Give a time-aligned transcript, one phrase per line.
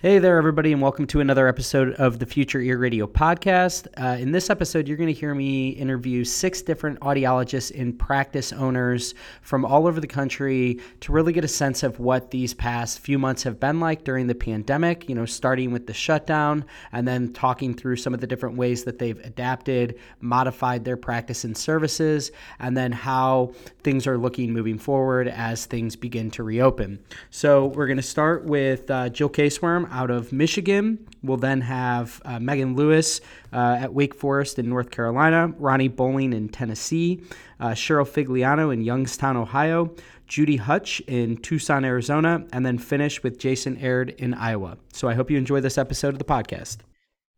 [0.00, 3.88] Hey there, everybody, and welcome to another episode of the Future Ear Radio podcast.
[4.00, 8.52] Uh, in this episode, you're going to hear me interview six different audiologists and practice
[8.52, 13.00] owners from all over the country to really get a sense of what these past
[13.00, 17.08] few months have been like during the pandemic, you know, starting with the shutdown and
[17.08, 21.56] then talking through some of the different ways that they've adapted, modified their practice and
[21.56, 22.30] services,
[22.60, 27.00] and then how things are looking moving forward as things begin to reopen.
[27.30, 31.06] So, we're going to start with uh, Gyl Kasewurm out of Michigan.
[31.22, 33.20] We'll then have uh, Megan Lewis
[33.52, 37.22] uh, at Wake Forest in North Carolina, Ronnie Bowling in Tennessee,
[37.60, 39.94] uh, Cheryl Figliano in Youngstown, Ohio,
[40.26, 44.78] Judy Huch in Tucson, Arizona, and then finish with Jason Aird in Iowa.
[44.92, 46.78] So I hope you enjoy this episode of the podcast.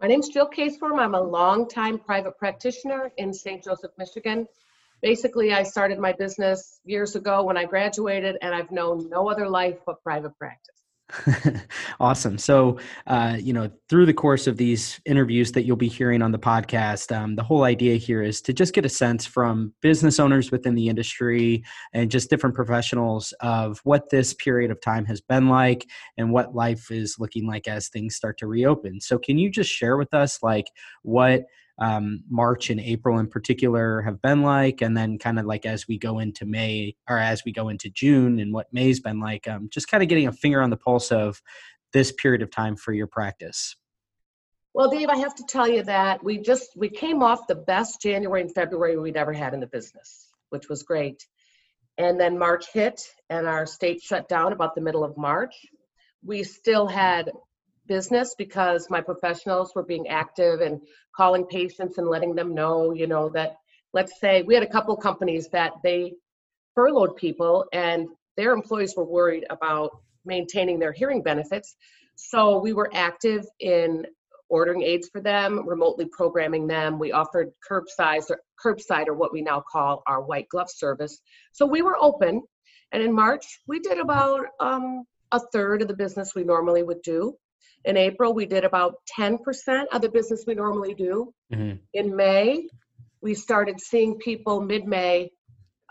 [0.01, 0.99] My name is Gyl Kasewurm.
[0.99, 3.63] I'm a longtime private practitioner in St.
[3.63, 4.49] Joseph, Michigan.
[5.03, 9.49] Basically, I started my business years ago when I graduated, and I've known no other
[9.49, 10.80] life but private practice.
[12.01, 12.39] awesome.
[12.39, 16.33] So, uh, you know, through the course of these interviews that you'll be hearing on
[16.33, 20.19] the podcast, um, the whole idea here is to just get a sense from business
[20.19, 25.21] owners within the industry and just different professionals of what this period of time has
[25.21, 29.01] been like and what life is looking like as things start to reopen.
[29.01, 30.67] So, can you just share with us, like,
[31.03, 31.45] what
[31.81, 35.89] um, March and April in particular have been like, and then kind of like as
[35.89, 39.49] we go into May or as we go into June and what May's been like,
[39.49, 41.41] um, just kind of getting a finger on the pulse of
[41.93, 43.77] this period of time for your practice.
[44.75, 48.01] Well, Dave, I have to tell you that we just we came off the best
[48.01, 51.27] January and February we'd ever had in the business, which was great.
[51.99, 55.55] And then March hit, and our state shut down about the middle of March.
[56.25, 57.33] We still had
[57.91, 60.81] business because my professionals were being active and
[61.15, 63.57] calling patients and letting them know, you know, that
[63.93, 66.13] let's say we had a couple companies that they
[66.77, 68.07] furloughed people and
[68.37, 69.91] their employees were worried about
[70.25, 71.75] maintaining their hearing benefits.
[72.15, 74.07] So we were active in
[74.49, 76.97] ordering aids for them, remotely programming them.
[76.97, 81.21] We offered curbside or curbside or what we now call our white glove service.
[81.53, 82.43] So we were open.
[82.93, 87.03] And in March, we did about um, a third of the business we normally would
[87.03, 87.37] do.
[87.85, 89.39] In April, we did about 10%
[89.93, 91.33] of the business we normally do.
[91.53, 91.77] Mm-hmm.
[91.95, 92.69] In May,
[93.23, 95.31] we started seeing people mid May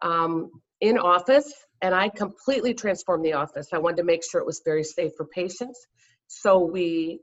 [0.02, 0.52] um,
[0.82, 1.52] in office,
[1.82, 3.70] and I completely transformed the office.
[3.74, 5.80] I wanted to make sure it was very safe for patients.
[6.28, 7.22] So we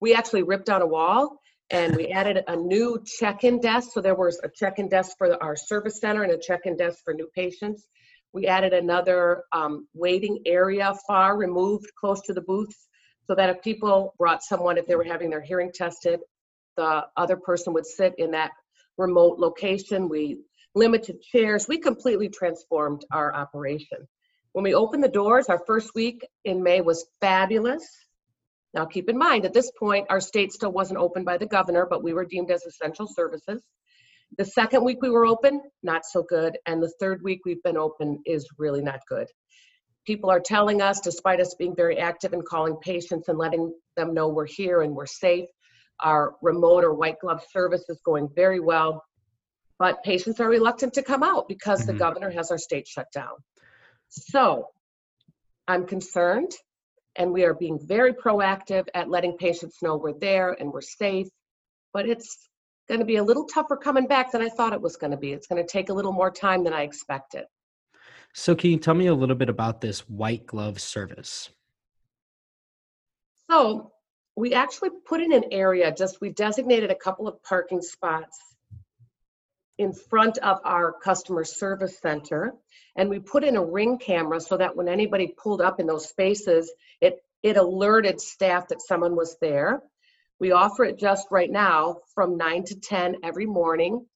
[0.00, 1.38] we actually ripped out a wall
[1.70, 3.90] and we added a new check-in desk.
[3.92, 7.14] So there was a check-in desk for our service center and a check-in desk for
[7.14, 7.86] new patients.
[8.34, 12.88] We added another um, waiting area far removed close to the booths
[13.26, 16.18] so that if people brought someone, if they were having their hearing tested,
[16.76, 18.50] the other person would sit in that
[18.98, 20.08] remote location.
[20.08, 20.38] We
[20.74, 21.68] limited chairs.
[21.68, 24.08] We completely transformed our operation.
[24.52, 27.88] When we opened the doors, our first week in May was fabulous.
[28.74, 31.86] Now, keep in mind, at this point, our state still wasn't open by the governor,
[31.88, 33.62] but we were deemed as essential services.
[34.38, 36.58] The second week we were open, not so good.
[36.66, 39.28] And the third week we've been open is really not good.
[40.06, 44.12] People are telling us, despite us being very active in calling patients and letting them
[44.12, 45.48] know we're here and we're safe,
[46.00, 49.02] our remote or white glove service is going very well.
[49.78, 51.92] But patients are reluctant to come out because mm-hmm.
[51.92, 53.34] the governor has our state shut down.
[54.08, 54.68] So
[55.66, 56.52] I'm concerned,
[57.16, 61.28] and we are being very proactive at letting patients know we're there and we're safe.
[61.92, 62.48] But it's
[62.88, 65.16] going to be a little tougher coming back than I thought it was going to
[65.16, 65.32] be.
[65.32, 67.44] It's going to take a little more time than I expected.
[68.32, 71.50] So, can you tell me a little bit about this white glove service?
[73.50, 73.92] So,
[74.36, 78.38] we actually put in an area, just we designated a couple of parking spots
[79.78, 82.54] in front of our customer service center
[82.96, 86.08] and we put in a ring camera so that when anybody pulled up in those
[86.08, 89.82] spaces it it alerted staff that someone was there
[90.40, 94.06] we offer it just right now from 9 to 10 every morning.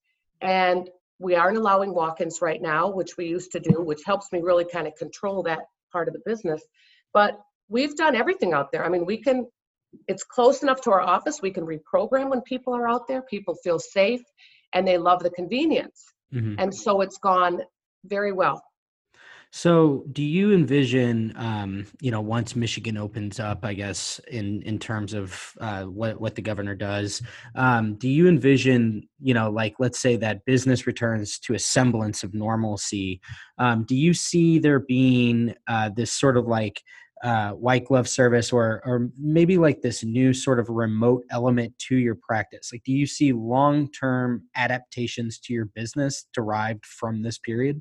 [0.40, 0.88] And
[1.18, 4.40] we aren't allowing walk ins right now, which we used to do, which helps me
[4.40, 5.60] really kind of control that
[5.92, 6.62] part of the business.
[7.12, 7.38] But
[7.68, 8.84] we've done everything out there.
[8.84, 9.46] I mean, we can,
[10.06, 11.40] it's close enough to our office.
[11.42, 13.22] We can reprogram when people are out there.
[13.22, 14.22] People feel safe
[14.72, 16.04] and they love the convenience.
[16.32, 16.56] Mm-hmm.
[16.58, 17.62] And so it's gone
[18.04, 18.62] very well.
[19.50, 24.78] So, do you envision, um, you know, once Michigan opens up, I guess, in in
[24.78, 27.22] terms of uh, what what the governor does,
[27.54, 32.22] um, do you envision, you know, like let's say that business returns to a semblance
[32.22, 33.20] of normalcy?
[33.56, 36.82] Um, do you see there being uh, this sort of like
[37.24, 41.96] uh, white glove service, or or maybe like this new sort of remote element to
[41.96, 42.68] your practice?
[42.70, 47.80] Like, do you see long term adaptations to your business derived from this period?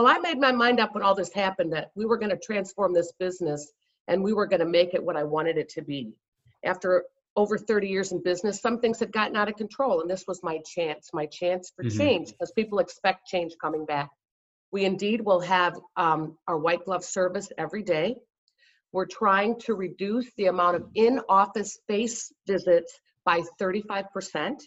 [0.00, 2.38] Well, I made my mind up when all this happened that we were going to
[2.38, 3.70] transform this business
[4.08, 6.14] and we were going to make it what I wanted it to be.
[6.64, 7.04] After
[7.36, 10.42] over 30 years in business, some things had gotten out of control, and this was
[10.42, 11.98] my chance, my chance for mm-hmm.
[11.98, 14.08] change, because people expect change coming back.
[14.72, 18.16] We indeed will have um, our white glove service every day.
[18.92, 24.62] We're trying to reduce the amount of in office face visits by 35%.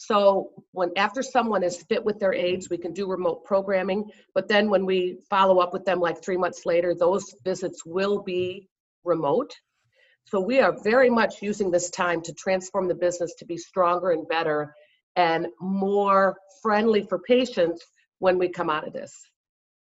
[0.00, 4.08] So when after someone is fit with their aids, we can do remote programming.
[4.32, 8.22] But then when we follow up with them like three months later, those visits will
[8.22, 8.68] be
[9.02, 9.52] remote.
[10.26, 14.12] So we are very much using this time to transform the business to be stronger
[14.12, 14.72] and better
[15.16, 17.84] and more friendly for patients
[18.20, 19.12] when we come out of this.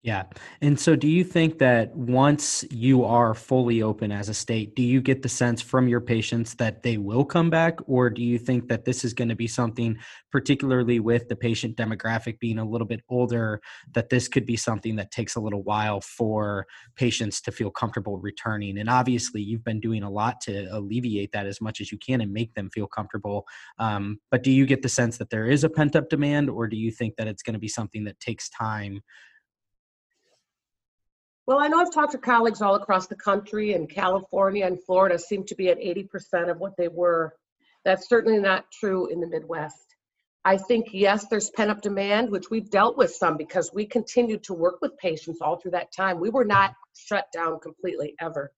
[0.05, 0.25] Yeah.
[0.61, 4.83] And so do you think that once you are fully open as a state, do
[4.83, 7.79] you get the sense from your patients that they will come back?
[7.87, 9.97] Or do you think that this is going to be something,
[10.31, 13.61] particularly with the patient demographic being a little bit older,
[13.93, 18.19] that this could be something that takes a little while for patients to feel comfortable
[18.19, 18.77] returning?
[18.77, 22.21] And obviously, you've been doing a lot to alleviate that as much as you can
[22.21, 23.47] and make them feel comfortable.
[23.79, 26.67] Um, but do you get the sense that there is a pent up demand, or
[26.67, 29.01] do you think that it's going to be something that takes time?
[31.47, 35.19] Well, I know I've talked to colleagues all across the country, and California and Florida
[35.19, 37.35] seem to be at 80% of what they were.
[37.83, 39.95] That's certainly not true in the Midwest.
[40.43, 44.43] I think, yes, there's pent up demand, which we've dealt with some because we continued
[44.45, 46.19] to work with patients all through that time.
[46.19, 48.51] We were not shut down completely ever.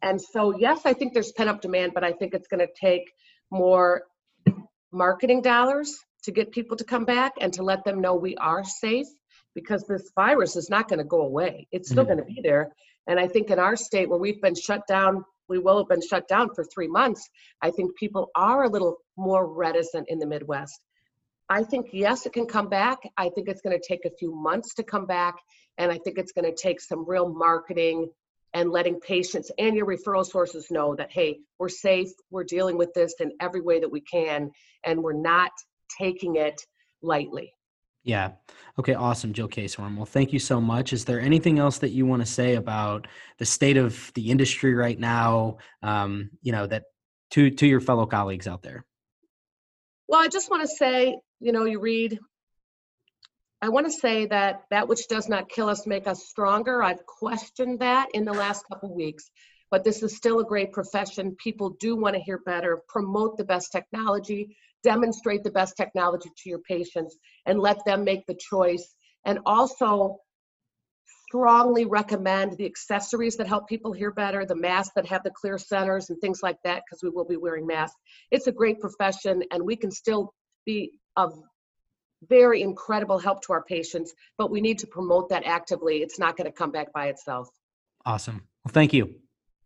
[0.00, 2.72] And so, yes, I think there's pent up demand, but I think it's going to
[2.80, 3.12] take
[3.50, 4.02] more
[4.92, 8.64] marketing dollars to get people to come back and to let them know we are
[8.64, 9.08] safe
[9.62, 11.66] because this virus is not going to go away.
[11.70, 12.14] It's still mm-hmm.
[12.14, 12.72] going to be there.
[13.06, 16.06] And I think in our state where we've been shut down, we will have been
[16.06, 17.28] shut down for three months.
[17.60, 20.80] I think people are a little more reticent in the Midwest.
[21.48, 22.98] I think, yes, it can come back.
[23.16, 25.34] I think it's going to take a few months to come back.
[25.78, 28.08] And I think it's going to take some real marketing
[28.54, 32.92] and letting patients and your referral sources know that, hey, we're safe, we're dealing with
[32.94, 34.50] this in every way that we can,
[34.84, 35.52] and we're not
[35.98, 36.60] taking it
[37.02, 37.52] lightly.
[38.02, 38.32] Yeah.
[38.78, 38.94] Okay.
[38.94, 39.96] Awesome, Gyl Kasewurm.
[39.96, 40.92] Well, thank you so much.
[40.92, 43.06] Is there anything else that you want to say about
[43.38, 45.58] the state of the industry right now?
[45.82, 46.84] Um, you know that
[47.32, 48.84] to to your fellow colleagues out there.
[50.08, 52.18] Well, I just want to say, you know, you read.
[53.62, 56.82] I want to say that that which does not kill us make us stronger.
[56.82, 59.30] I've questioned that in the last couple weeks,
[59.70, 61.36] but this is still a great profession.
[61.36, 66.48] People do want to hear better, promote the best technology, demonstrate the best technology to
[66.48, 68.94] your patients and let them make the choice.
[69.24, 70.18] And also
[71.28, 75.58] strongly recommend the accessories that help people hear better the masks that have the clear
[75.58, 77.96] centers and things like that because we will be wearing masks.
[78.32, 80.34] It's a great profession and we can still
[80.66, 81.40] be of
[82.28, 85.98] very incredible help to our patients but we need to promote that actively.
[85.98, 87.48] It's not going to come back by itself.
[88.04, 88.42] Awesome.
[88.64, 89.14] Well thank you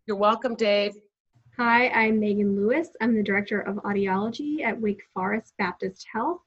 [0.05, 0.93] you're welcome dave
[1.57, 2.89] Hi, I'm Megan Lewis.
[2.99, 6.41] I'm the Director of Audiology at Wake Forest Baptist Health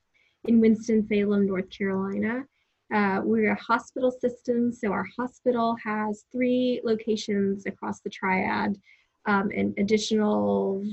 [0.44, 2.44] in Winston-Salem, North Carolina.
[2.92, 8.76] Uh, we're a hospital system, so our hospital has three locations across the triad
[9.24, 10.84] um, and additional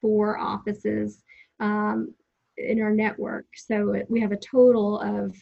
[0.00, 1.22] four offices
[1.60, 2.12] um,
[2.56, 3.46] in our network.
[3.54, 5.36] So we have a total of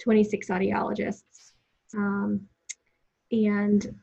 [0.00, 1.52] 26 audiologists.
[1.94, 2.48] Um,
[3.30, 3.94] and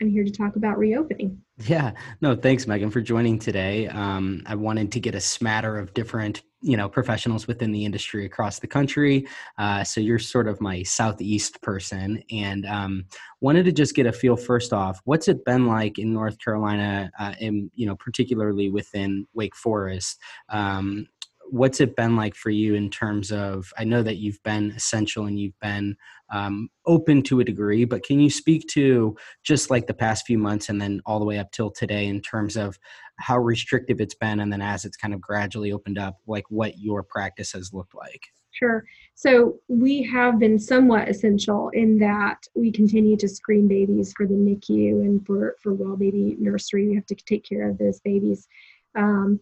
[0.00, 1.40] I'm here to talk about reopening.
[1.58, 3.86] Yeah, no, thanks, Megan, for joining today.
[3.86, 8.26] Um, I wanted to get a smatter of different, you know, professionals within the industry
[8.26, 9.28] across the country.
[9.56, 13.04] Uh, so you're sort of my southeast person, and um,
[13.40, 15.00] wanted to just get a feel first off.
[15.04, 20.20] What's it been like in North Carolina, uh, and you know, particularly within Wake Forest?
[20.48, 21.06] Um,
[21.50, 25.26] what's it been like for you in terms of i know that you've been essential
[25.26, 25.96] and you've been
[26.32, 30.38] um, open to a degree but can you speak to just like the past few
[30.38, 32.78] months and then all the way up till today in terms of
[33.18, 36.78] how restrictive it's been and then as it's kind of gradually opened up like what
[36.78, 38.22] your practice has looked like
[38.54, 38.84] Sure.
[39.16, 44.34] So we have been somewhat essential in that we continue to screen babies for the
[44.34, 46.86] NICU and for for well baby nursery.
[46.86, 48.46] We have to take care of those babies.
[48.94, 49.40] Um,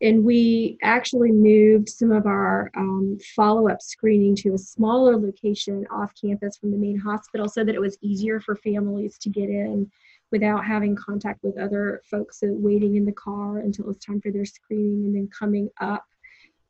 [0.00, 6.12] and we actually moved some of our um, follow-up screening to a smaller location off
[6.20, 9.90] campus from the main hospital so that it was easier for families to get in
[10.30, 14.44] without having contact with other folks waiting in the car until it's time for their
[14.44, 16.04] screening and then coming up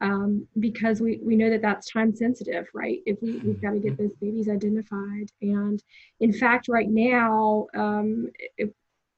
[0.00, 3.00] um, because we, we know that that's time sensitive, right?
[3.04, 5.30] If we, we've got to get those babies identified.
[5.42, 5.82] And
[6.20, 8.70] in fact, right now, um, if,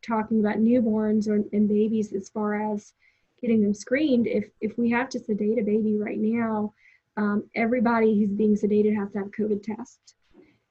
[0.03, 2.95] talking about newborns or, and babies as far as
[3.41, 6.73] getting them screened, if, if we have to sedate a baby right now,
[7.17, 10.15] um, everybody who's being sedated has to have COVID test.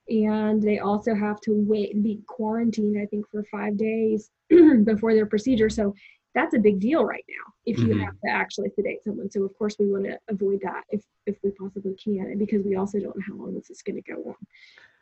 [0.08, 4.32] And they also have to wait and be quarantined, I think, for five days
[4.84, 5.70] before their procedure.
[5.70, 5.94] So
[6.36, 8.02] that's a big deal right now if you mm-hmm.
[8.02, 9.30] have to actually sedate someone.
[9.30, 12.64] So of course we want to avoid that if if we possibly can, and because
[12.64, 14.36] we also don't know how long this is going to go on.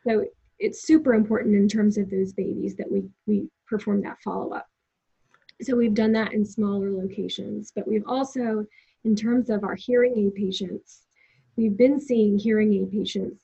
[0.06, 0.24] So
[0.58, 4.66] it's super important in terms of those babies that we we perform that follow up.
[5.62, 8.64] So we've done that in smaller locations, but we've also,
[9.04, 11.02] in terms of our hearing aid patients,
[11.56, 13.42] we've been seeing hearing aid patients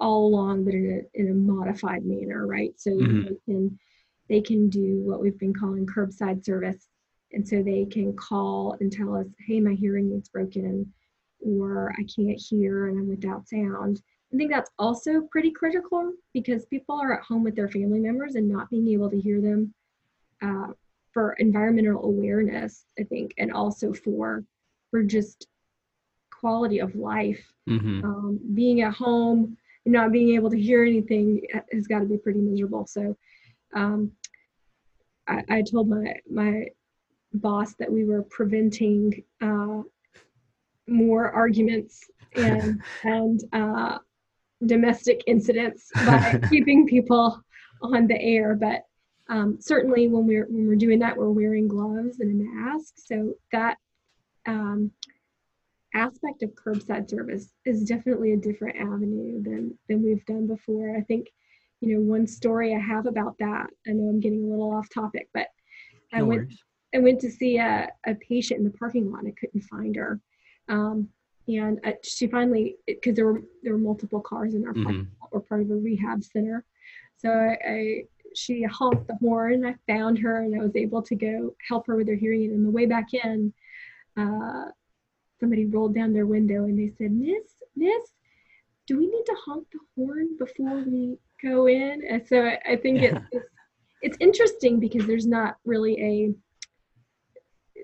[0.00, 2.72] all along, but in a in a modified manner, right?
[2.76, 3.22] So mm-hmm.
[3.22, 3.78] they can
[4.28, 6.88] they can do what we've been calling curbside service.
[7.32, 10.92] And so they can call and tell us, hey, my hearing is broken,
[11.40, 14.00] or I can't hear and I'm without sound.
[14.32, 18.34] I think that's also pretty critical because people are at home with their family members
[18.34, 19.74] and not being able to hear them
[20.42, 20.72] uh,
[21.14, 24.44] for environmental awareness, I think, and also for
[24.90, 25.46] for just
[26.32, 27.42] quality of life.
[27.70, 28.04] Mm-hmm.
[28.04, 29.56] Um, being at home
[29.86, 31.40] and not being able to hear anything
[31.72, 32.86] has got to be pretty miserable.
[32.86, 33.16] So
[33.74, 34.12] um,
[35.26, 36.66] I, I, told my my
[37.32, 39.82] boss that we were preventing uh,
[40.86, 42.02] more arguments
[42.36, 43.98] and and uh,
[44.66, 47.42] domestic incidents by keeping people
[47.82, 48.54] on the air.
[48.54, 48.82] But
[49.28, 52.94] um, certainly when we're when we're doing that, we're wearing gloves and a mask.
[52.96, 53.78] So that
[54.46, 54.90] um,
[55.94, 60.96] aspect of curbside service is definitely a different avenue than than we've done before.
[60.96, 61.28] I think
[61.84, 63.66] you know, one story I have about that.
[63.86, 65.48] I know I'm getting a little off topic, but
[66.12, 66.52] I no went.
[66.94, 69.26] I went to see a, a patient in the parking lot.
[69.26, 70.20] I couldn't find her,
[70.68, 71.08] um,
[71.46, 74.82] and uh, she finally because there were there were multiple cars in our mm-hmm.
[74.84, 75.30] parking lot.
[75.32, 76.64] We're part of a rehab center,
[77.16, 78.02] so I, I
[78.34, 79.64] she honked the horn.
[79.64, 82.50] I found her and I was able to go help her with her hearing aid.
[82.50, 83.52] And the way back in,
[84.16, 84.66] uh,
[85.40, 88.12] somebody rolled down their window and they said, "Miss, Miss,
[88.86, 92.02] do we need to honk the horn before we go in.
[92.08, 93.18] And so I, I think yeah.
[93.30, 93.46] it's,
[94.02, 96.34] it's interesting because there's not really a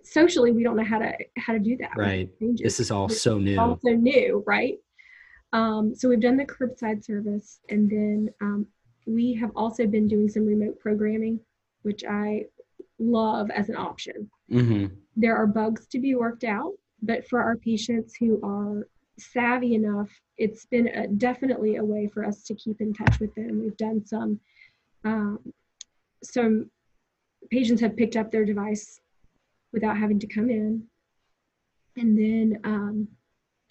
[0.03, 1.93] socially we don't know how to how to do that.
[1.97, 2.31] Right.
[2.41, 3.59] This is all it's so new.
[3.59, 4.79] All so new, right?
[5.53, 8.67] Um, so we've done the curbside service, and then um,
[9.07, 11.41] we have also been doing some remote programming,
[11.83, 12.47] which I
[12.99, 14.31] love as an option.
[14.51, 14.95] Mm-hmm.
[15.17, 18.87] There are bugs to be worked out, but for our patients who are
[19.19, 23.35] savvy enough, it's been a, definitely a way for us to keep in touch with
[23.35, 23.63] them.
[23.63, 24.41] We've done some,
[25.05, 25.39] um,
[26.23, 26.71] some
[27.51, 29.01] patients have picked up their device
[29.73, 30.85] without having to come in.
[31.97, 33.09] And then um,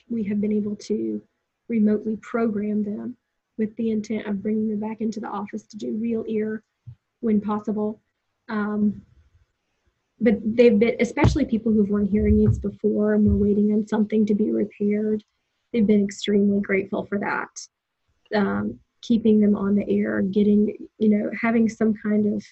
[0.09, 1.21] we have been able to
[1.67, 3.15] remotely program them
[3.59, 6.63] with the intent of bringing them back into the office to do real ear
[7.19, 8.01] when possible.
[8.47, 9.03] Um,
[10.19, 14.25] but they've been, especially people who've worn hearing aids before and were waiting on something
[14.25, 15.23] to be repaired
[15.71, 17.49] they've been extremely grateful for that.
[18.35, 22.45] Um, keeping them on the air, getting, you know, having some kind of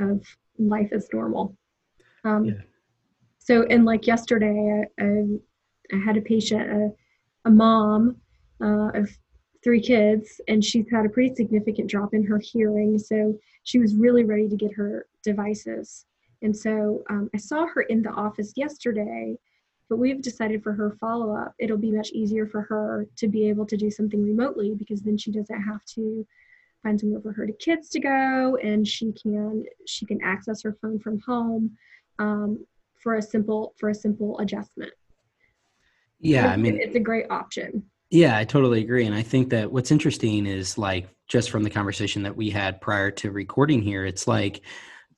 [0.00, 0.24] of
[0.58, 1.56] life as normal.
[2.24, 2.52] Um, yeah.
[3.38, 5.24] So, and like yesterday, I, I,
[5.92, 6.90] I had a patient, a,
[7.44, 8.16] a mom
[8.62, 9.10] uh, of
[9.62, 12.98] three kids, and she's had a pretty significant drop in her hearing.
[12.98, 16.06] So she was really ready to get her devices.
[16.42, 19.38] And so um, I saw her in the office yesterday
[19.92, 23.46] but we've decided for her follow up, it'll be much easier for her to be
[23.46, 26.26] able to do something remotely because then she doesn't have to
[26.82, 30.78] find somewhere for her to kids to go and she can she can access her
[30.80, 31.76] phone from home
[32.18, 32.64] um,
[33.02, 34.92] for a simple for a simple adjustment
[36.20, 39.72] yeah i mean it's a great option yeah i totally agree and i think that
[39.72, 44.04] what's interesting is like just from the conversation that we had prior to recording here
[44.04, 44.62] it's like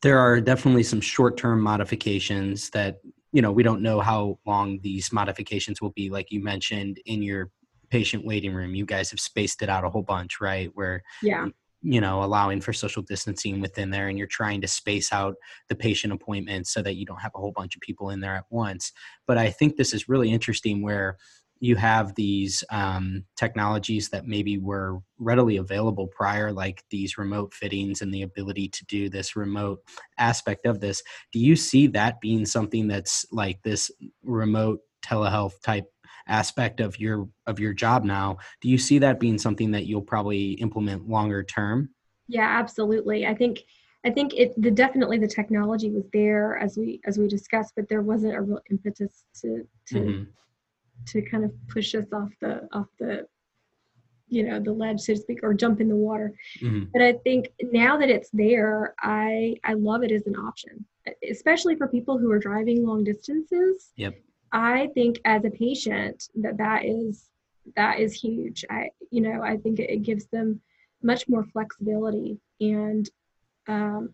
[0.01, 3.01] there are definitely some short-term modifications that
[3.33, 7.23] you know we don't know how long these modifications will be like you mentioned in
[7.23, 7.51] your
[7.91, 8.75] patient waiting room.
[8.75, 10.71] You guys have spaced it out a whole bunch right?
[10.75, 11.47] Where yeah.
[11.83, 15.37] you know allowing for social distancing within there and you're trying to space out
[15.69, 18.35] the patient appointments so that you don't have a whole bunch of people in there
[18.35, 18.93] at once.
[19.27, 21.17] But i think this is really interesting where
[21.65, 28.03] you have these um, technologies that maybe were readily available prior, like these remote fittings
[28.03, 29.81] and the ability to do this remote
[30.19, 31.03] aspect of this.
[31.33, 33.91] Do you see that being something that's like this
[34.23, 35.87] remote telehealth type
[36.29, 38.37] aspect of your of your job now?
[38.61, 41.89] Do you see that being something that you'll probably implement longer term?
[42.29, 43.27] Yeah, absolutely.
[43.27, 43.63] I think
[44.05, 47.89] I think it the definitely the technology was there as we as we discussed, but
[47.89, 50.25] there wasn't a real impetus to to mm-hmm.
[51.07, 53.27] To kind of push us off the off the
[54.29, 56.33] you know the ledge so to speak or jump in the water.
[56.61, 56.85] Mm-hmm.
[56.93, 60.85] but i think now that it's there i i love it as an option
[61.29, 63.93] especially for people who are driving long distances.
[63.97, 64.15] Yep.
[64.53, 67.29] I think as a patient that that is
[67.77, 68.65] that is huge.
[68.71, 70.61] I you know i think it, it gives them
[71.03, 73.09] much more flexibility and
[73.69, 74.11] um,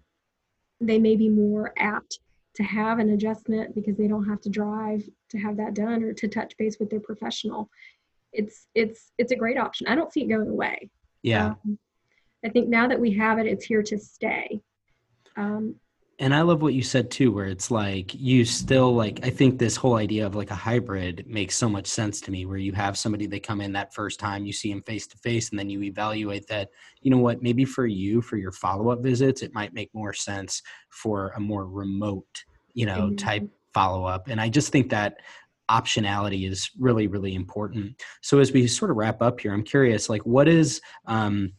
[0.80, 2.20] they may be more apt
[2.54, 6.12] to have an adjustment because they don't have to drive to have that done or
[6.12, 7.70] to touch base with their professional.
[8.32, 9.86] It's it's it's a great option.
[9.86, 10.90] I don't see it going away.
[11.22, 11.54] Yeah.
[11.64, 11.78] Um,
[12.42, 14.60] i think now that we have it it's here to stay.
[15.36, 15.76] Um,
[16.20, 19.58] and I love what you said too, where it's like you still like, I think
[19.58, 22.72] this whole idea of like a hybrid makes so much sense to me, where you
[22.72, 25.58] have somebody they come in that first time, you see them face to face, and
[25.58, 26.68] then you evaluate that,
[27.00, 30.12] you know what, maybe for you, for your follow up visits, it might make more
[30.12, 33.16] sense for a more remote, you know, mm-hmm.
[33.16, 34.28] type follow up.
[34.28, 35.16] And I just think that
[35.70, 38.02] optionality is really, really important.
[38.20, 41.52] So as we sort of wrap up here, I'm curious, like, what is, um,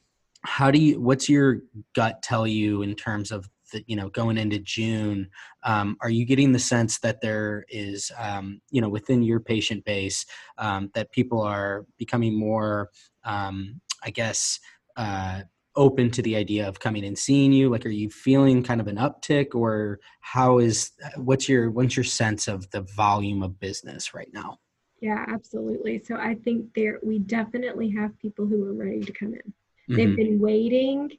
[0.43, 1.61] how do you, what's your
[1.95, 5.29] gut tell you in terms of that you know going into June,
[5.63, 9.83] um, are you getting the sense that there is um, you know within your patient
[9.85, 10.25] base
[10.57, 12.89] um, that people are becoming more,
[13.23, 14.59] um, I guess,
[14.97, 15.41] uh,
[15.75, 17.69] open to the idea of coming and seeing you?
[17.69, 22.03] Like, are you feeling kind of an uptick, or how is what's your what's your
[22.03, 24.59] sense of the volume of business right now?
[25.01, 26.03] Yeah, absolutely.
[26.03, 29.53] So I think there we definitely have people who are ready to come in.
[29.87, 30.15] They've mm-hmm.
[30.15, 31.11] been waiting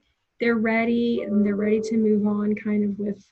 [0.42, 3.24] they're ready and they're ready to move on kind of with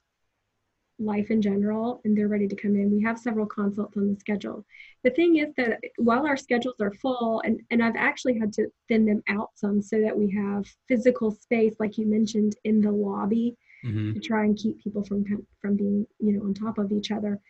[1.01, 2.89] life in general and they're ready to come in.
[2.89, 4.65] We have several consults on the schedule.
[5.03, 8.69] The thing is that while our schedules are full, and, and I've actually had to
[8.87, 12.93] thin them out some so that we have physical space, like you mentioned, in the
[12.93, 14.13] lobby mm-hmm.
[14.13, 15.25] to try and keep people from
[15.61, 17.41] from being you know on top of each other.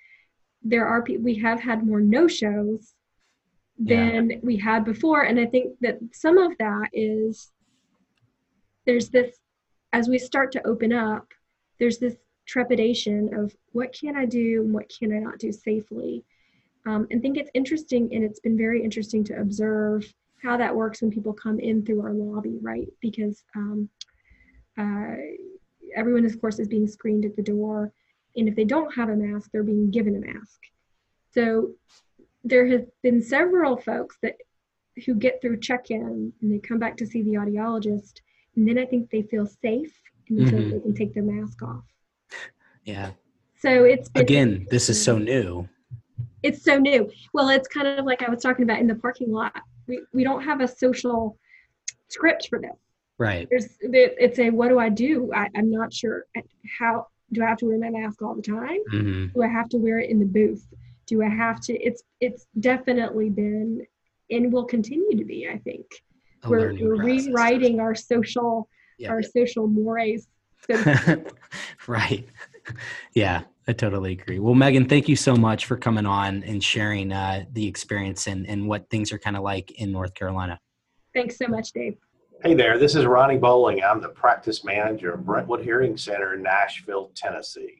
[0.62, 2.94] There are we have had more no shows
[3.78, 4.36] than yeah.
[4.42, 7.52] we had before, and I think that some of that is
[8.86, 9.39] there's this
[9.92, 11.26] as we start to open up,
[11.78, 16.24] there's this trepidation of what can I do and what can I not do safely.
[16.86, 21.02] Um, and think it's interesting, and it's been very interesting to observe how that works
[21.02, 22.88] when people come in through our lobby, right?
[23.00, 23.88] Because um,
[24.78, 25.16] uh,
[25.94, 27.92] everyone, of course, is being screened at the door,
[28.36, 30.60] and if they don't have a mask, they're being given a mask.
[31.32, 31.72] So
[32.42, 34.36] there have been several folks that
[35.04, 38.20] who get through check-in and they come back to see the audiologist
[38.56, 39.93] and then I think they feel safe
[40.28, 40.71] until mm-hmm.
[40.71, 41.84] they can take their mask off.
[42.84, 43.10] Yeah.
[43.58, 45.69] So it's been, again, this is so new.
[46.43, 47.10] It's so new.
[47.34, 49.52] Well, it's kind of like I was talking about in the parking lot.
[49.86, 51.36] We we don't have a social
[52.08, 52.76] script for this.
[53.19, 53.47] Right.
[53.50, 55.30] There's it's a what do I do?
[55.34, 56.25] I, I'm not sure
[56.78, 58.80] how do I have to wear my mask all the time?
[58.93, 59.26] Mm-hmm.
[59.34, 60.67] Do I have to wear it in the booth?
[61.06, 61.75] Do I have to?
[61.75, 63.86] It's it's definitely been
[64.30, 65.49] and will continue to be.
[65.49, 65.84] I think
[66.46, 69.30] we're, we're rewriting our social yep, our yep.
[69.32, 70.26] social mores.
[71.86, 72.28] Right.
[73.14, 74.38] Yeah i totally agree.
[74.40, 78.46] Well megan thank you so much for coming on and sharing uh, the experience and,
[78.48, 80.58] and what things are kind of like in north carolina.
[81.14, 81.96] Thanks so much dave.
[82.42, 83.82] Hey there this is ronnie bowling.
[83.82, 87.79] I'm the practice manager of brentwood hearing center in nashville tennessee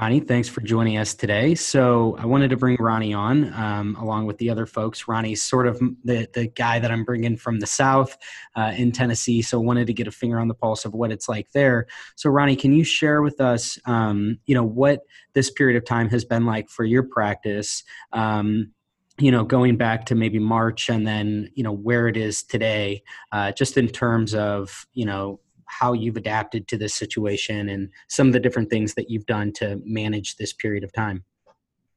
[0.00, 1.56] Ronnie, thanks for joining us today.
[1.56, 5.08] So I wanted to bring Ronnie on um, along with the other folks.
[5.08, 8.16] Ronnie's sort of the, the guy that I'm bringing from the South
[8.54, 9.42] uh, in Tennessee.
[9.42, 11.88] So wanted to get a finger on the pulse of what it's like there.
[12.14, 15.00] So Ronnie, can you share with us, um, you know, what
[15.32, 17.82] this period of time has been like for your practice?
[18.12, 18.70] Um,
[19.18, 23.02] you know, going back to maybe March and then, you know, where it is today,
[23.32, 28.26] uh, just in terms of, you know, how you've adapted to this situation and some
[28.26, 31.24] of the different things that you've done to manage this period of time.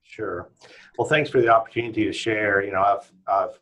[0.04, 0.50] Sure.
[0.98, 2.64] Well, thanks for the opportunity to share.
[2.64, 3.60] You know, I've I've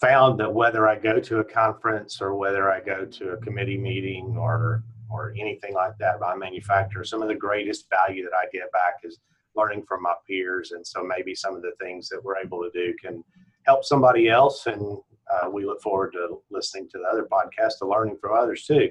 [0.00, 3.78] found that whether I go to a conference or whether I go to a committee
[3.78, 8.36] meeting or or anything like that by a manufacturer, some of the greatest value that
[8.36, 9.18] I get back is
[9.56, 10.72] learning from my peers.
[10.72, 13.24] And so maybe some of the things that we're able to do can
[13.64, 14.98] help somebody else and
[15.32, 18.90] uh, we look forward to listening to the other podcasts and learning from others too.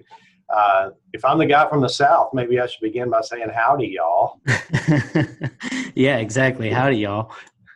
[0.49, 3.87] Uh, if I'm the guy from the South, maybe I should begin by saying howdy,
[3.87, 4.39] y'all.
[5.95, 6.69] yeah, exactly.
[6.69, 7.31] Howdy, y'all.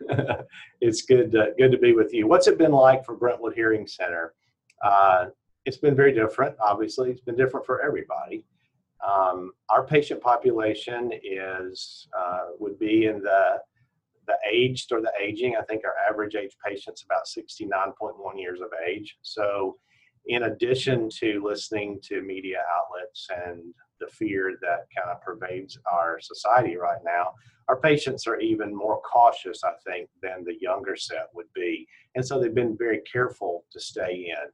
[0.82, 2.28] it's good to, good to be with you.
[2.28, 4.34] What's it been like for Brentwood Hearing Center?
[4.84, 5.28] Uh,
[5.66, 6.56] it's been very different.
[6.62, 8.46] Obviously, it's been different for everybody.
[9.06, 13.58] Um, our patient population is uh, would be in the
[14.32, 15.56] the aged or the aging.
[15.60, 19.18] I think our average age patient's about 69.1 years of age.
[19.22, 19.78] So,
[20.28, 26.20] in addition to listening to media outlets and the fear that kind of pervades our
[26.22, 27.34] society right now,
[27.68, 31.88] our patients are even more cautious, I think, than the younger set would be.
[32.16, 34.50] And so they've been very careful to stay in.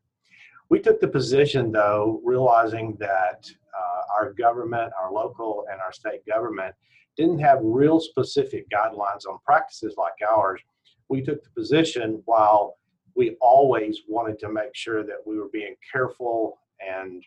[0.70, 6.26] We took the position, though, realizing that uh, our government, our local and our state
[6.26, 6.76] government,
[7.18, 10.62] didn't have real specific guidelines on practices like ours.
[11.10, 12.78] We took the position while
[13.16, 17.24] we always wanted to make sure that we were being careful and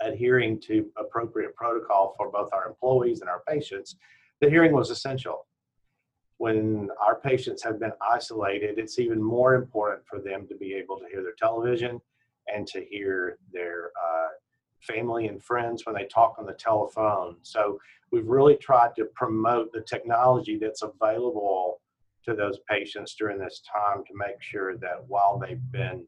[0.00, 3.96] adhering to appropriate protocol for both our employees and our patients,
[4.40, 5.46] the hearing was essential.
[6.38, 10.98] When our patients have been isolated, it's even more important for them to be able
[10.98, 12.00] to hear their television
[12.52, 14.28] and to hear their uh,
[14.80, 17.36] family and friends when they talk on the telephone.
[17.42, 17.80] So
[18.10, 21.80] we've really tried to promote the technology that's available
[22.24, 26.06] to those patients during this time to make sure that while they've been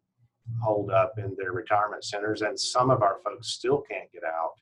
[0.62, 4.54] holed up in their retirement centers and some of our folks still can't get out,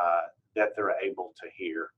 [0.00, 0.22] uh,
[0.54, 1.90] that they're able to hear.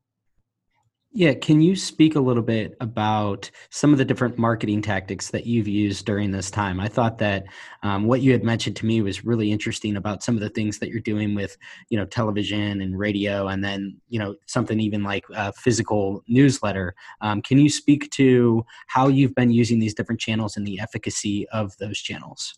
[1.18, 5.46] Yeah, can you speak a little bit about some of the different marketing tactics that
[5.46, 6.78] you've used during this time?
[6.78, 7.46] I thought that
[7.82, 10.78] um, what you had mentioned to me was really interesting about some of the things
[10.78, 11.56] that you're doing with,
[11.88, 16.94] you know, television and radio, and then you know something even like a physical newsletter.
[17.20, 21.48] Um, can you speak to how you've been using these different channels and the efficacy
[21.48, 22.54] of those channels?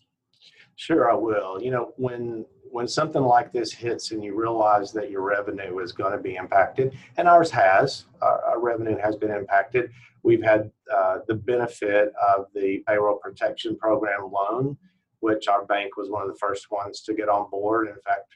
[0.81, 1.61] Sure, I will.
[1.61, 5.91] You know, when when something like this hits and you realize that your revenue is
[5.91, 9.91] going to be impacted, and ours has, our, our revenue has been impacted.
[10.23, 14.75] We've had uh, the benefit of the payroll protection program loan,
[15.19, 17.87] which our bank was one of the first ones to get on board.
[17.87, 18.33] In fact,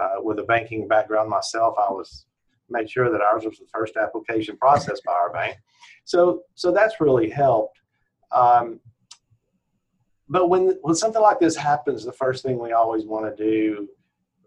[0.00, 2.26] uh, with a banking background myself, I was
[2.68, 5.56] made sure that ours was the first application processed by our bank.
[6.04, 7.80] So, so that's really helped.
[8.30, 8.78] Um,
[10.30, 13.88] but when when something like this happens, the first thing we always want to do,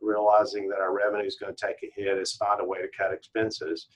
[0.02, 2.88] realizing that our revenue is going to take a hit, is find a way to
[2.98, 3.88] cut expenses.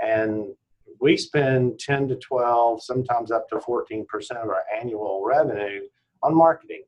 [0.00, 0.54] And
[1.00, 5.82] we spend 10 to 12, sometimes up to 14% of our annual revenue
[6.22, 6.84] on marketing.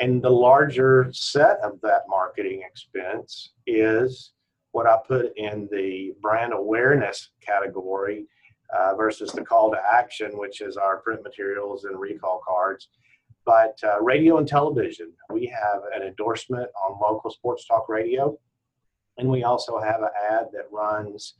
[0.00, 4.32] And the larger set of that marketing expense is
[4.72, 8.26] what I put in the brand awareness category
[8.76, 12.88] uh, versus the call to action, which is our print materials and recall cards
[13.50, 18.38] but uh, radio and television, we have an endorsement on local sports talk radio.
[19.18, 21.34] And we also have an ad that runs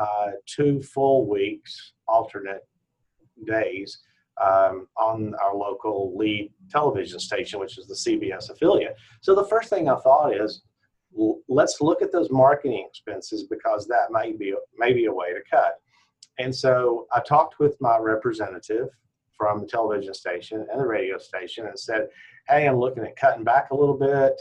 [0.00, 2.66] uh, two full weeks, alternate
[3.46, 4.00] days,
[4.42, 8.96] um, on our local lead television station, which is the CBS affiliate.
[9.20, 10.62] So the first thing I thought is,
[11.48, 15.40] let's look at those marketing expenses because that may be may be a way to
[15.48, 15.74] cut.
[16.40, 18.88] And so I talked with my representative
[19.42, 22.06] from the television station and the radio station and said,
[22.46, 24.40] Hey, I'm looking at cutting back a little bit.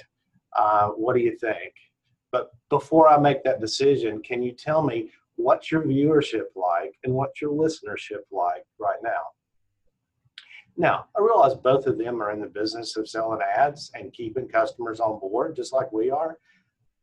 [0.55, 1.73] Uh, what do you think?
[2.31, 7.15] But before I make that decision, can you tell me what's your viewership like and
[7.15, 9.23] what's your listenership like right now?
[10.77, 14.47] Now, I realize both of them are in the business of selling ads and keeping
[14.47, 16.37] customers on board, just like we are.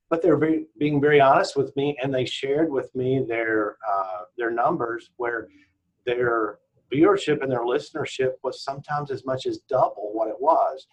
[0.09, 4.23] But they're very, being very honest with me, and they shared with me their uh,
[4.39, 5.49] their numbers where
[6.07, 6.61] their
[6.93, 10.87] viewership and their listenership was sometimes as much as double what it was.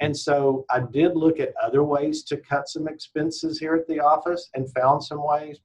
[0.00, 4.00] And so I did look at other ways to cut some expenses here at the
[4.00, 5.58] office and found some ways.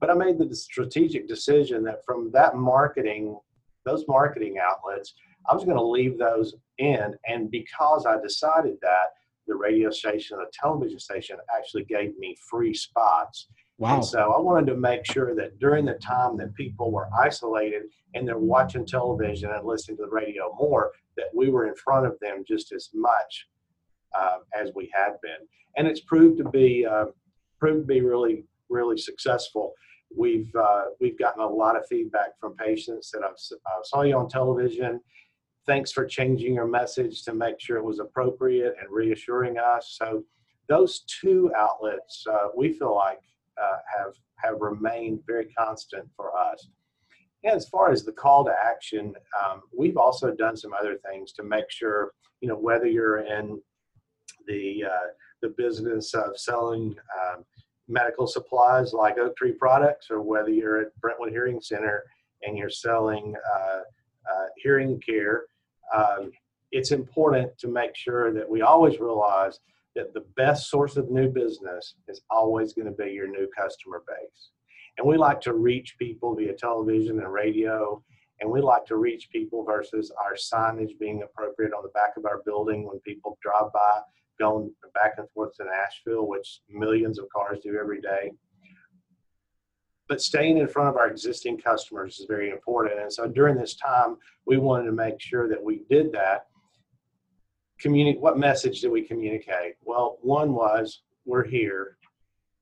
[0.00, 3.38] But I made the strategic decision that from that marketing,
[3.84, 5.14] those marketing outlets,
[5.48, 7.14] I was going to leave those in.
[7.28, 9.12] And because I decided that,
[9.46, 13.96] the radio station, the television station actually gave me free spots Wow.
[13.96, 17.82] And so I wanted to make sure that during the time that people were isolated
[18.14, 22.04] and they're watching television and listening to the radio more, that we were in front
[22.04, 23.46] of them just as much
[24.18, 25.46] uh, as we had been.
[25.76, 27.06] And it's proved to be uh,
[27.60, 29.74] proved to be really really successful.
[30.16, 33.36] We've uh, we've gotten a lot of feedback from patients that I've,
[33.66, 35.00] I saw you on television.
[35.66, 39.96] Thanks for changing your message to make sure it was appropriate and reassuring us.
[40.00, 40.24] So
[40.68, 43.20] those two outlets, uh, we feel like
[43.96, 46.68] have have remained very constant for us.
[47.44, 51.32] And as far as the call to action, um, we've also done some other things
[51.32, 53.60] to make sure you know whether you're in
[54.46, 55.08] the uh,
[55.42, 57.44] the business of selling um,
[57.88, 62.04] medical supplies like Oak Tree products, or whether you're at Brentwood Hearing Center
[62.42, 63.80] and you're selling uh,
[64.30, 65.44] uh, hearing care,
[65.94, 66.30] um,
[66.70, 69.58] it's important to make sure that we always realize
[69.98, 74.04] that the best source of new business is always going to be your new customer
[74.06, 74.50] base.
[74.96, 78.00] And we like to reach people via television and radio,
[78.40, 82.26] and we like to reach people versus our signage being appropriate on the back of
[82.26, 84.00] our building when people drive by
[84.38, 88.30] going back and forth to Nashville, which millions of cars do every day.
[90.08, 93.00] But staying in front of our existing customers is very important.
[93.00, 96.46] And so during this time, we wanted to make sure that we did that
[97.82, 99.74] communi- what message did we communicate?
[99.84, 101.96] Well, one was we're here.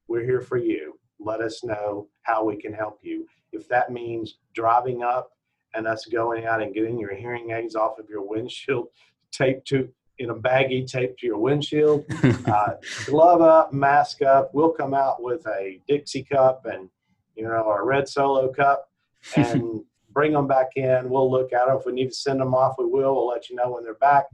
[0.08, 0.98] We're here for you.
[1.18, 3.26] Let us know how we can help you.
[3.52, 5.30] If that means driving up
[5.74, 8.88] and us going out and getting your hearing aids off of your windshield,
[9.32, 12.06] taped to in a baggie taped to your windshield,
[12.46, 12.72] uh,
[13.04, 14.50] glove up, mask up.
[14.54, 16.88] We'll come out with a Dixie cup and
[17.34, 18.90] you know our red Solo cup
[19.36, 21.10] and bring them back in.
[21.10, 21.76] We'll look at them.
[21.76, 23.14] If we need to send them off, we will.
[23.14, 24.26] We'll let you know when they're back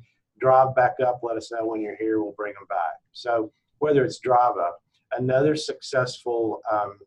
[0.43, 2.97] drive back up, let us know when you're here, we'll bring them back.
[3.13, 4.83] So whether it's drive up,
[5.17, 6.99] another successful, um,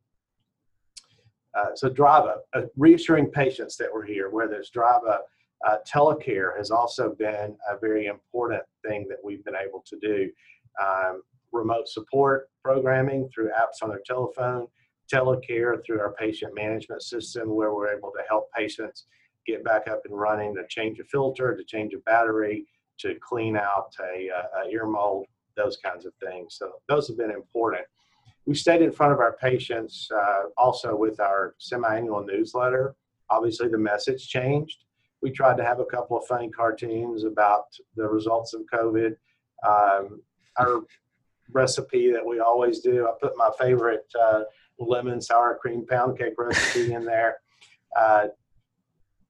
[1.58, 5.26] uh, so drive up, uh, reassuring patients that we're here, whether it's drive up,
[5.68, 10.30] uh, telecare has also been a very important thing that we've been able to do.
[10.82, 11.22] Um,
[11.52, 14.68] remote support programming through apps on their telephone,
[15.14, 19.06] telecare through our patient management system, where we're able to help patients
[19.46, 22.66] get back up and running to change a filter, to change a battery,
[23.00, 26.56] to clean out a, a ear mold, those kinds of things.
[26.58, 27.86] So those have been important.
[28.46, 32.96] We stayed in front of our patients uh, also with our semi-annual newsletter.
[33.30, 34.84] Obviously, the message changed.
[35.22, 39.16] We tried to have a couple of funny cartoons about the results of COVID.
[39.68, 40.22] Um,
[40.58, 40.82] our
[41.52, 44.42] recipe that we always do, I put my favorite uh,
[44.78, 47.38] lemon sour cream pound cake recipe in there.
[47.98, 48.28] Uh,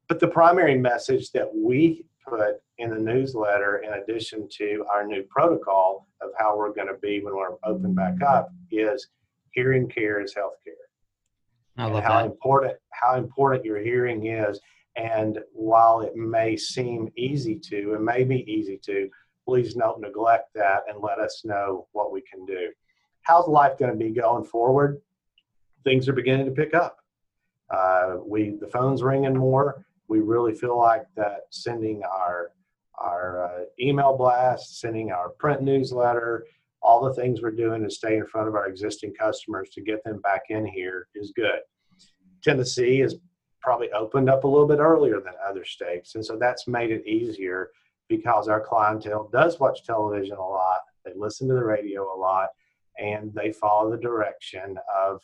[0.08, 5.24] but the primary message that we put in the newsletter, in addition to our new
[5.24, 9.08] protocol of how we're going to be when we're open back up, is
[9.52, 10.74] hearing care is healthcare.
[11.78, 12.26] I love how that.
[12.26, 14.60] important how important your hearing is.
[14.96, 19.10] And while it may seem easy to, it may be easy to,
[19.46, 22.70] please don't neglect that and let us know what we can do.
[23.22, 25.02] How's life going to be going forward?
[25.84, 27.00] Things are beginning to pick up.
[27.70, 29.86] Uh, we the phone's ringing more.
[30.08, 32.52] We really feel like that sending our
[32.98, 36.46] our uh, email blast, sending our print newsletter,
[36.82, 40.02] all the things we're doing to stay in front of our existing customers to get
[40.06, 41.60] them back in here is good.
[42.42, 43.16] Tennessee has
[43.62, 47.06] probably opened up a little bit earlier than other states, and so that's made it
[47.06, 47.72] easier
[48.08, 52.50] because our clientele does watch television a lot, they listen to the radio a lot,
[53.00, 55.22] and they follow the direction of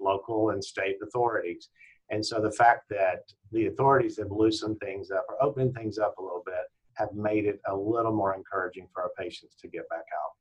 [0.00, 1.68] local and state authorities.
[2.12, 6.16] And so the fact that the authorities have loosened things up or opened things up
[6.18, 6.54] a little bit
[6.94, 10.32] have made it a little more encouraging for our patients to get back out.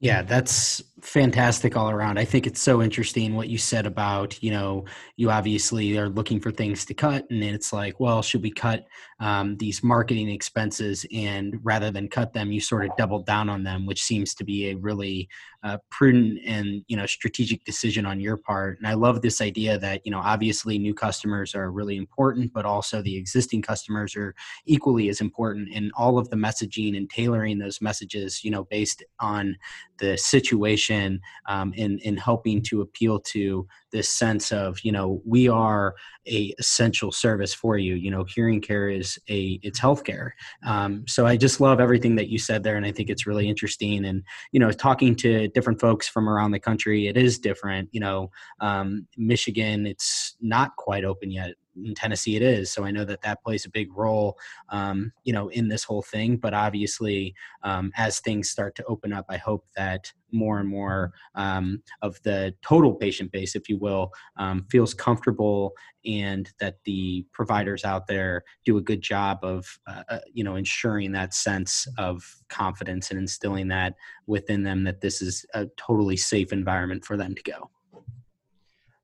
[0.00, 2.18] Yeah, that's fantastic all around.
[2.18, 4.84] I think it's so interesting what you said about, you know,
[5.16, 8.84] you obviously are looking for things to cut, and it's like, well, should we cut
[9.20, 11.06] um, these marketing expenses?
[11.14, 14.44] And rather than cut them, you sort of doubled down on them, which seems to
[14.44, 15.28] be a really
[15.62, 18.78] uh, prudent and you know strategic decision on your part.
[18.78, 22.64] And I love this idea that you know obviously new customers are really important, but
[22.64, 24.34] also the existing customers are
[24.66, 25.68] equally as important.
[25.74, 29.56] And all of the messaging and tailoring those messages, you know, based on
[30.02, 35.48] the situation um, in in helping to appeal to this sense of you know we
[35.48, 35.94] are
[36.26, 37.94] a essential service for you.
[37.94, 40.30] You know hearing care is a it's healthcare.
[40.66, 43.48] Um, so i just love everything that you said there and i think it's really
[43.48, 44.04] interesting.
[44.04, 47.88] And you know talking to different folks from around the country it is different.
[47.92, 52.70] You know um, michigan it's not quite open yet in Tennessee it is.
[52.70, 56.02] So I know that that plays a big role, um, you know, in this whole
[56.02, 56.36] thing.
[56.36, 61.12] But obviously, um, as things start to open up, I hope that more and more
[61.34, 65.72] um, of the total patient base, if you will, um, feels comfortable,
[66.04, 70.56] and that the providers out there do a good job of, uh, uh, you know,
[70.56, 73.94] ensuring that sense of confidence and instilling that
[74.26, 77.70] within them that this is a totally safe environment for them to go.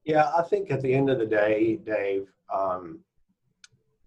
[0.05, 3.01] Yeah, I think at the end of the day, Dave, um,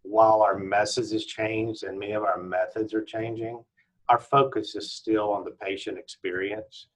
[0.03, 3.63] while our message has changed and many of our methods are changing,
[4.09, 6.87] our focus is still on the patient experience.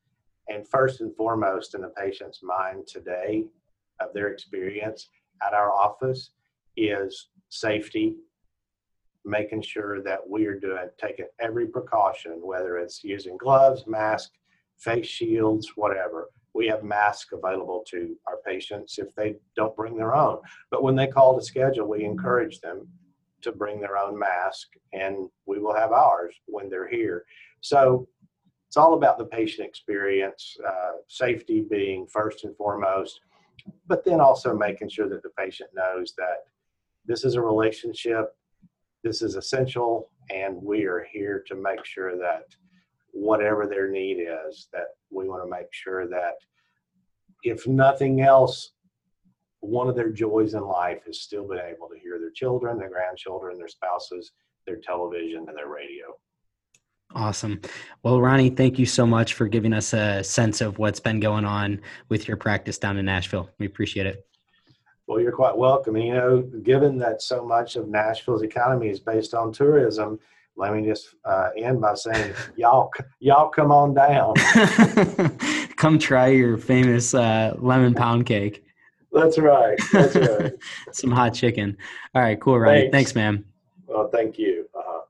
[0.48, 3.46] And first and foremost, in the patient's mind today
[4.00, 5.10] of their experience
[5.46, 6.32] at our office
[6.78, 8.16] is safety,
[9.24, 14.32] making sure that we are doing taking every precaution, whether it's using gloves, mask,
[14.78, 20.16] face shields, whatever, we have masks available to our patients if they don't bring their
[20.16, 20.40] own.
[20.72, 22.88] But when they call to schedule, we encourage them
[23.42, 27.26] to bring their own mask, and we will have ours when they're here.
[27.60, 28.08] So
[28.68, 33.20] it's all about the patient experience, uh, safety being first and foremost,
[33.86, 36.46] but then also making sure that the patient knows that
[37.06, 38.34] this is a relationship,
[39.04, 42.46] this is essential, and we are here to make sure that
[43.16, 46.34] whatever their need is, that we want to make sure that
[47.44, 48.74] if nothing else,
[49.62, 52.90] one of their joys in life has still been able to hear their children, their
[52.90, 54.34] grandchildren, their spouses,
[54.68, 56.06] their television, and their radio.
[57.14, 57.62] Awesome.
[58.04, 61.46] Well, Ronnie, thank you so much for giving us a sense of what's been going
[61.46, 63.50] on with your practice down in Nashville.
[63.60, 64.28] We appreciate it.
[65.08, 65.96] Well, you're quite welcome.
[65.96, 70.20] And, you know, given that so much of Nashville's economy is based on tourism,
[70.58, 74.34] let me just uh, end by saying, y'all, y'all come on down.
[75.76, 78.64] come try your famous uh, lemon pound cake.
[79.12, 79.78] That's right.
[79.92, 80.54] That's right.
[80.92, 81.78] Some hot chicken.
[82.14, 82.90] All right, cool, Ronnie.
[82.92, 83.46] Thanks, Thanks man.
[83.88, 84.68] Well, thank you.
[84.74, 85.02] Uh-huh.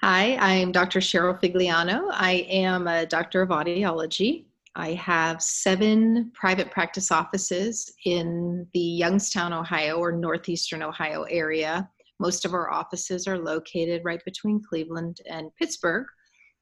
[0.00, 1.00] Hi, I'm Dr.
[1.00, 2.08] Cheryl Figliano.
[2.10, 4.44] I am a doctor of audiology.
[4.76, 11.88] I have seven private practice offices in the Youngstown, Ohio, or Northeastern Ohio area.
[12.24, 16.06] Most of our offices are located right between Cleveland and Pittsburgh.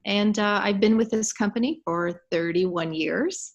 [0.05, 3.53] And uh, I've been with this company for 31 years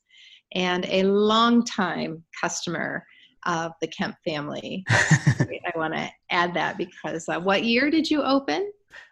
[0.54, 3.04] and a long time customer
[3.46, 4.86] of the Kemp family.
[4.89, 8.72] I want to add that because uh, what year did you open?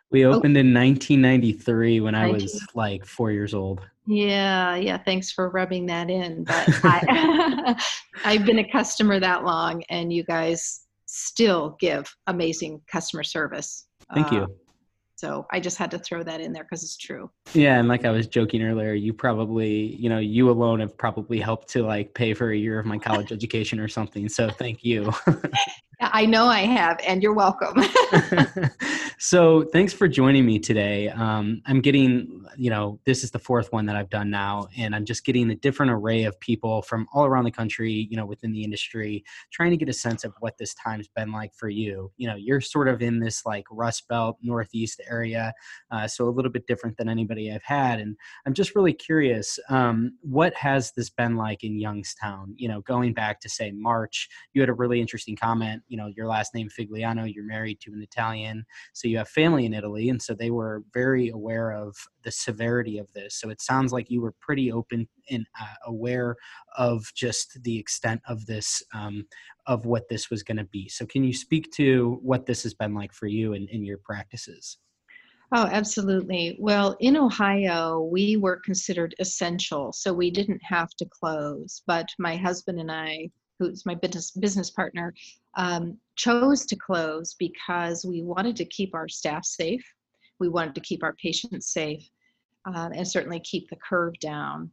[0.09, 2.29] We opened in 1993 when 19.
[2.29, 3.81] I was like four years old.
[4.07, 4.99] Yeah, yeah.
[4.99, 6.45] Thanks for rubbing that in.
[6.45, 7.75] But I,
[8.23, 13.87] I've been a customer that long, and you guys still give amazing customer service.
[14.13, 14.55] Thank uh, you.
[15.15, 17.31] So I just had to throw that in there because it's true.
[17.53, 21.39] Yeah, and like I was joking earlier, you probably, you know, you alone have probably
[21.39, 24.27] helped to like pay for a year of my college education or something.
[24.27, 25.13] So thank you.
[26.01, 27.83] I know I have, and you're welcome.
[29.17, 31.09] so thanks for joining me today.
[31.09, 34.95] Um, I'm getting, you know, this is the fourth one that I've done now, and
[34.95, 38.25] I'm just getting a different array of people from all around the country, you know,
[38.25, 41.69] within the industry, trying to get a sense of what this time's been like for
[41.69, 42.11] you.
[42.17, 45.53] You know, you're sort of in this like Rust Belt Northeast area,
[45.91, 48.15] uh, so a little bit different than anybody I've had, and
[48.45, 52.53] I'm just really curious, um, what has this been like in Youngstown?
[52.57, 56.11] You know, going back to say March, you had a really interesting comment you know
[56.15, 60.09] your last name Figliano, you're married to an Italian, so you have family in Italy,
[60.09, 63.39] and so they were very aware of the severity of this.
[63.39, 66.35] So it sounds like you were pretty open and uh, aware
[66.77, 69.25] of just the extent of this, um,
[69.67, 70.89] of what this was going to be.
[70.89, 73.99] So can you speak to what this has been like for you in, in your
[73.99, 74.77] practices?
[75.57, 76.57] Oh, absolutely.
[76.59, 81.81] Well, in Ohio, we were considered essential, so we didn't have to close.
[81.87, 85.13] But my husband and I who's my business business partner,
[85.55, 89.81] um, chose to close because we wanted to keep our staff safe.
[90.41, 92.05] We wanted to keep our patients safe,
[92.65, 94.71] uh, and certainly keep the curve down.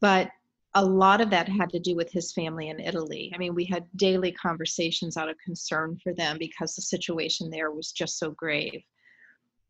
[0.00, 0.30] But
[0.74, 3.30] a lot of that had to do with his family in Italy.
[3.34, 7.72] I mean, we had daily conversations out of concern for them because the situation there
[7.72, 8.82] was just so grave.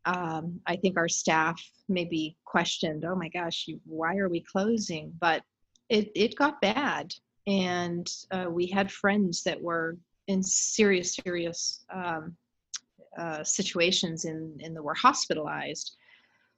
[0.05, 5.13] Um, I think our staff maybe questioned, oh my gosh, why are we closing?
[5.21, 5.43] But
[5.89, 7.13] it, it got bad
[7.47, 9.97] and uh, we had friends that were
[10.29, 12.37] in serious, serious um,
[13.19, 15.97] uh, situations in, in that were hospitalized.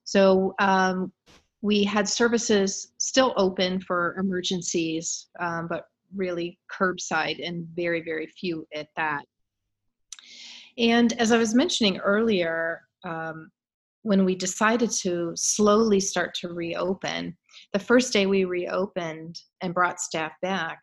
[0.05, 1.13] So um,
[1.63, 8.67] we had services still open for emergencies, um, but really curbside and very, very few
[8.75, 9.25] at that.
[10.77, 13.51] And as I was mentioning earlier, um,
[14.03, 17.37] when we decided to slowly start to reopen,
[17.73, 20.79] the first day we reopened and brought staff back,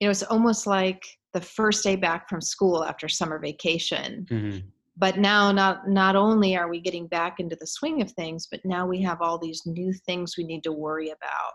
[0.00, 1.02] you know, it's almost like
[1.34, 4.26] the first day back from school after summer vacation.
[4.30, 4.58] Mm-hmm.
[4.96, 8.60] But now, not not only are we getting back into the swing of things, but
[8.64, 11.52] now we have all these new things we need to worry about.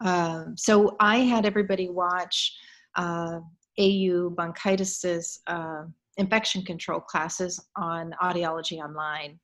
[0.00, 2.56] Um, so I had everybody watch
[2.96, 3.40] uh,
[3.78, 5.84] AU Bankaitis's uh,
[6.16, 9.38] infection control classes on audiology online.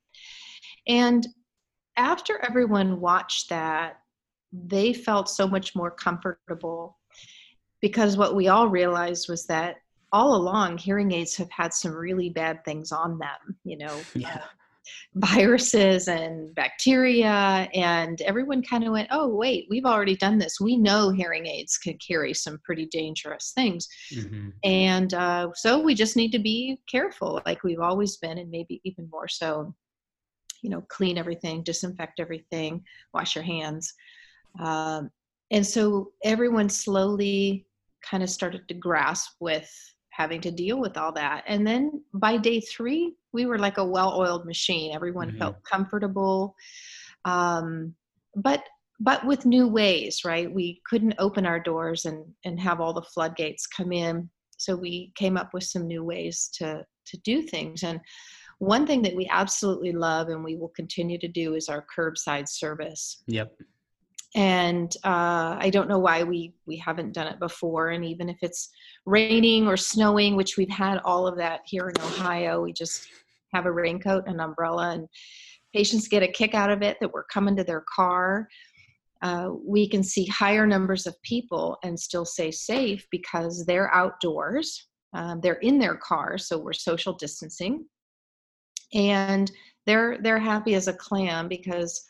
[0.87, 1.27] And
[1.97, 3.97] after everyone watched that,
[4.51, 6.97] they felt so much more comfortable
[7.81, 9.77] because what we all realized was that
[10.11, 13.97] all along hearing aids have had some really bad things on them, you know.
[14.15, 14.43] Yeah.
[15.15, 20.59] Viruses and bacteria and everyone kind of went oh wait we've already done this.
[20.59, 23.87] We know hearing aids can carry some pretty dangerous things.
[24.13, 24.49] Mm-hmm.
[24.63, 28.81] and uh, so we just need to be careful like we've always been and maybe
[28.83, 29.73] even more so
[30.61, 33.93] you know clean everything disinfect everything wash your hands.
[34.59, 35.09] Um,
[35.51, 37.67] and so everyone slowly
[38.01, 39.69] kind of started to grasp with
[40.11, 41.43] having to deal with all that.
[41.47, 44.93] And then by day three, we were like a well-oiled machine.
[44.93, 45.37] Everyone Mhm.
[45.37, 46.55] felt comfortable,
[47.25, 47.95] um,
[48.35, 48.63] but
[49.03, 50.53] but with new ways, right?
[50.53, 54.29] We couldn't open our doors and and have all the floodgates come in.
[54.57, 57.83] So we came up with some new ways to to do things.
[57.83, 57.99] And
[58.59, 62.47] one thing that we absolutely love and we will continue to do is our curbside
[62.47, 63.57] service Yep.
[64.35, 67.89] And uh, I don't know why we we haven't done it before.
[67.89, 68.69] And even if it's
[69.05, 73.07] raining or snowing, which we've had all of that here in Ohio, we just
[73.53, 75.07] have a raincoat, an umbrella, and
[75.73, 78.47] patients get a kick out of it that we're coming to their car.
[79.21, 84.87] Uh, we can see higher numbers of people and still stay safe because they're outdoors.
[85.13, 87.85] Um, they're in their car, so we're social distancing,
[88.93, 89.51] and
[89.85, 92.01] they're they're happy as a clam because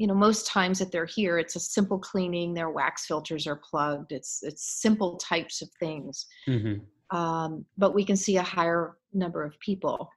[0.00, 3.60] you know most times that they're here it's a simple cleaning their wax filters are
[3.70, 6.26] plugged it's it's simple types of things.
[6.46, 6.78] Hmm
[7.10, 10.10] um, but we can see a higher number of people.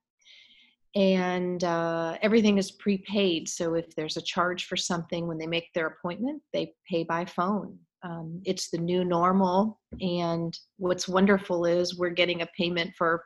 [0.95, 5.73] And uh, everything is prepaid so if there's a charge for something when they make
[5.73, 7.77] their appointment they pay by phone.
[8.03, 13.23] Um, it's the new normal and what's wonderful is we're getting a payment for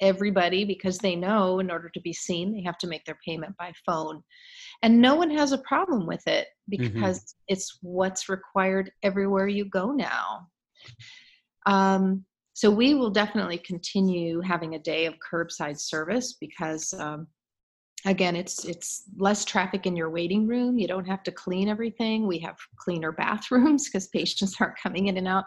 [0.00, 3.56] everybody because they know in order to be seen they have to make their payment
[3.58, 4.22] by phone.
[4.82, 9.92] And no one has a problem with it because it's what's required everywhere you go
[9.92, 10.48] now.
[11.66, 17.26] Um, so we will definitely continue having a day of curbside service because um,
[18.06, 20.78] again it's it's less traffic in your waiting room.
[20.78, 22.26] You don't have to clean everything.
[22.26, 25.46] We have cleaner bathrooms because patients aren't coming in and out.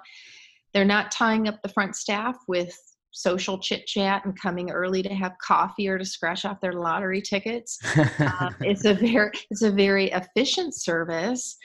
[0.73, 2.77] They're not tying up the front staff with
[3.11, 7.21] social chit chat and coming early to have coffee or to scratch off their lottery
[7.21, 7.79] tickets.
[8.19, 11.57] Um, it's a very it's a very efficient service.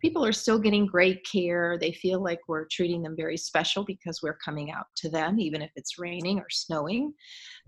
[0.00, 1.76] People are still getting great care.
[1.78, 5.60] They feel like we're treating them very special because we're coming out to them even
[5.60, 7.12] if it's raining or snowing.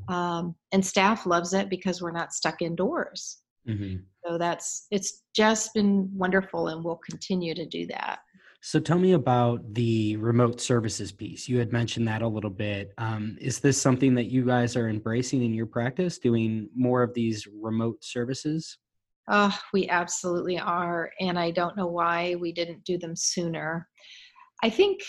[0.08, 3.42] Um, and staff loves it because we're not stuck indoors.
[3.66, 8.20] Hmm so that's it's just been wonderful and we'll continue to do that
[8.64, 11.48] So tell me about the remote services piece.
[11.48, 12.92] You had mentioned that a little bit.
[12.96, 17.12] Um, is this something that you guys are embracing in your practice, doing more of
[17.12, 18.78] these remote services?
[19.28, 21.10] Oh, we absolutely are.
[21.18, 23.88] And I don't know why we didn't do them sooner.
[24.62, 25.00] I think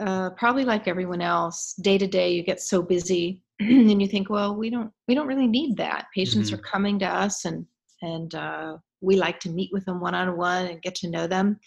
[0.00, 4.30] uh, probably like everyone else, day to day you get so busy and you think,
[4.30, 6.06] well, we don't we don't really need that.
[6.14, 6.54] Patients Mhm.
[6.54, 7.66] are coming to us and
[8.00, 11.26] and uh, we like to meet with them one on one and get to know
[11.26, 11.58] them.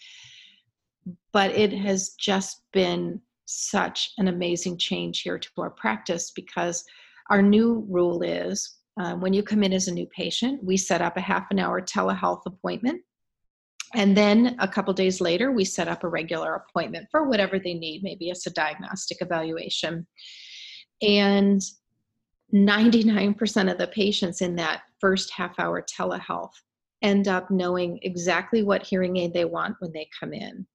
[1.32, 6.84] But it has just been such an amazing change here to our practice because
[7.30, 11.02] our new rule is uh, when you come in as a new patient, we set
[11.02, 13.00] up a half an hour telehealth appointment.
[13.94, 17.74] And then a couple days later, we set up a regular appointment for whatever they
[17.74, 18.02] need.
[18.02, 20.06] Maybe it's a diagnostic evaluation.
[21.02, 21.60] And
[22.54, 26.52] 99% of the patients in that first half hour telehealth
[27.02, 30.66] end up knowing exactly what hearing aid they want when they come in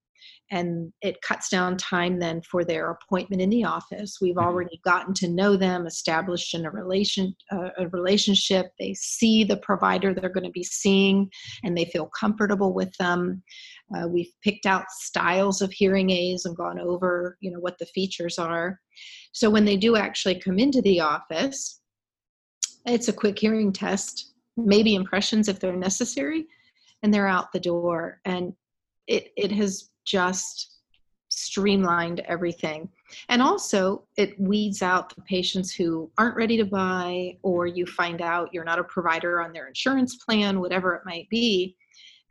[0.49, 4.17] and it cuts down time then for their appointment in the office.
[4.22, 4.43] We've Mhm.
[4.43, 8.72] already gotten to know them established in a relation uh, a relationship.
[8.80, 11.30] They see the provider they're going to be seeing
[11.63, 13.43] and they feel comfortable with them.
[13.95, 17.86] Uh, we've picked out styles of hearing aids and gone over you know what the
[17.88, 18.80] features are.
[19.32, 21.80] So when they do actually come into the office
[22.86, 26.47] it's a quick hearing test maybe impressions if they're necessary
[27.03, 28.19] and they're out the door.
[28.26, 28.53] And
[29.07, 30.72] it it has just
[31.30, 32.89] streamlined everything.
[33.30, 38.22] And also it weeds out the patients who aren't ready to buy or you find
[38.22, 41.76] out you're not a provider on their insurance plan whatever it might be.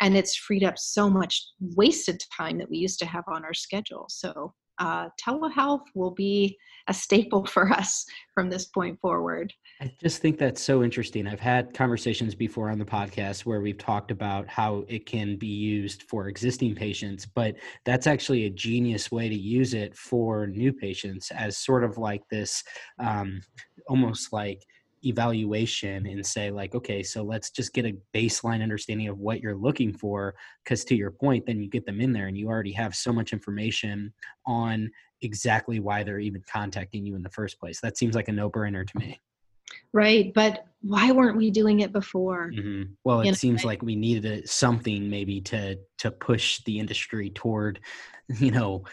[0.00, 1.46] And it's freed up so much
[1.76, 4.06] wasted time that we used to have on our schedule.
[4.08, 6.58] So uh, telehealth will be
[6.88, 8.04] a staple for us
[8.34, 9.52] from this point forward
[9.82, 11.26] I just think that's so interesting.
[11.26, 15.46] I've had conversations before on the podcast where we've talked about how it can be
[15.46, 17.56] used for existing patients, but
[17.86, 22.20] that's actually a genius way to use it for new patients as sort of like
[22.28, 22.62] this
[22.98, 23.40] um,
[23.88, 24.62] almost like
[25.04, 29.56] evaluation and say like okay so let's just get a baseline understanding of what you're
[29.56, 32.72] looking for because to your point then you get them in there and you already
[32.72, 34.12] have so much information
[34.46, 34.90] on
[35.22, 37.80] exactly why they're even contacting you in the first place.
[37.80, 39.20] That seems like a no-brainer to me.
[39.92, 42.50] Right but why weren't we doing it before?
[42.54, 46.62] Hmm Well, it You know, seems like we needed a, something maybe to to push
[46.64, 47.80] the industry toward,
[48.38, 48.84] you know,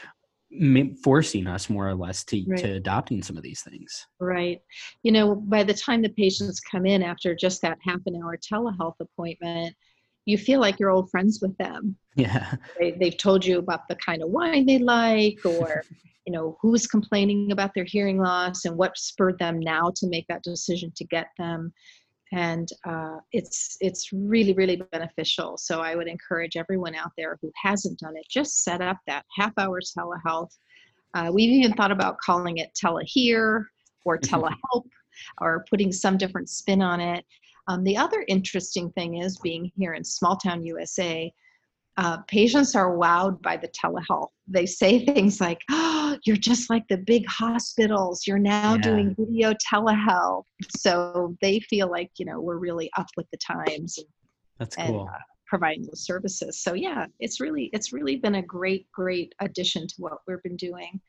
[1.03, 2.59] forcing us more or less to Right.
[2.59, 4.07] to adopting some of these things.
[4.19, 4.61] Right.
[5.03, 8.37] You know, by the time the patients come in after just that half an hour
[8.37, 9.75] telehealth appointment,
[10.25, 11.95] you feel like you're old friends with them.
[12.15, 12.55] Yeah.
[12.79, 15.83] They, they've told you about the kind of wine they like or
[16.25, 20.27] you know who's complaining about their hearing loss and what spurred them now to make
[20.27, 21.71] that decision to get them
[22.33, 25.57] and uh, it's it's really really beneficial.
[25.57, 29.25] So i would encourage everyone out there who hasn't done it just set up that
[29.35, 30.51] half hour telehealth.
[31.13, 33.65] Uh, we've even thought about calling it telehear
[34.05, 34.85] or telehelp
[35.39, 37.25] or putting some different spin on it.
[37.69, 41.33] Um, the other interesting thing is being here in small town usa
[41.97, 44.29] uh, patients are wowed by the telehealth.
[44.47, 45.86] They say things like, "Oh,
[46.25, 48.25] you're just like the big hospitals.
[48.27, 48.81] You're now Yeah.
[48.81, 50.43] doing video telehealth."
[50.77, 54.07] So they feel like you know we're really up with the times and
[54.59, 55.09] That's and cool.
[55.13, 56.61] uh, providing those services.
[56.61, 60.57] So yeah, it's really it's really been a great great addition to what we've been
[60.57, 60.99] doing.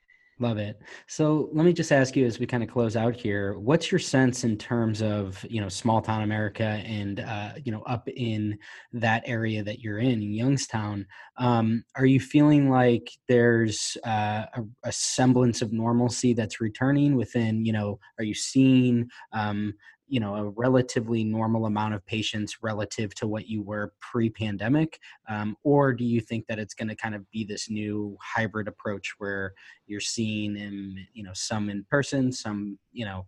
[0.40, 0.80] Love it.
[1.08, 3.98] So let me just ask you as we kind of close out here, what's your
[3.98, 8.56] sense in terms of, you know, small town America and, uh, you know, up in
[8.92, 11.06] that area that you're in, Youngstown?
[11.38, 17.64] Um, are you feeling like there's uh, a, a semblance of normalcy that's returning within,
[17.64, 19.74] you know, are you seeing, um,
[20.08, 24.98] you know, a relatively normal amount of patients relative to what you were pre-pandemic?
[25.28, 28.68] Um, or do you think that it's going to kind of be this new hybrid
[28.68, 29.54] approach where
[29.86, 33.26] you're seeing them, you know, some in person, some, you know,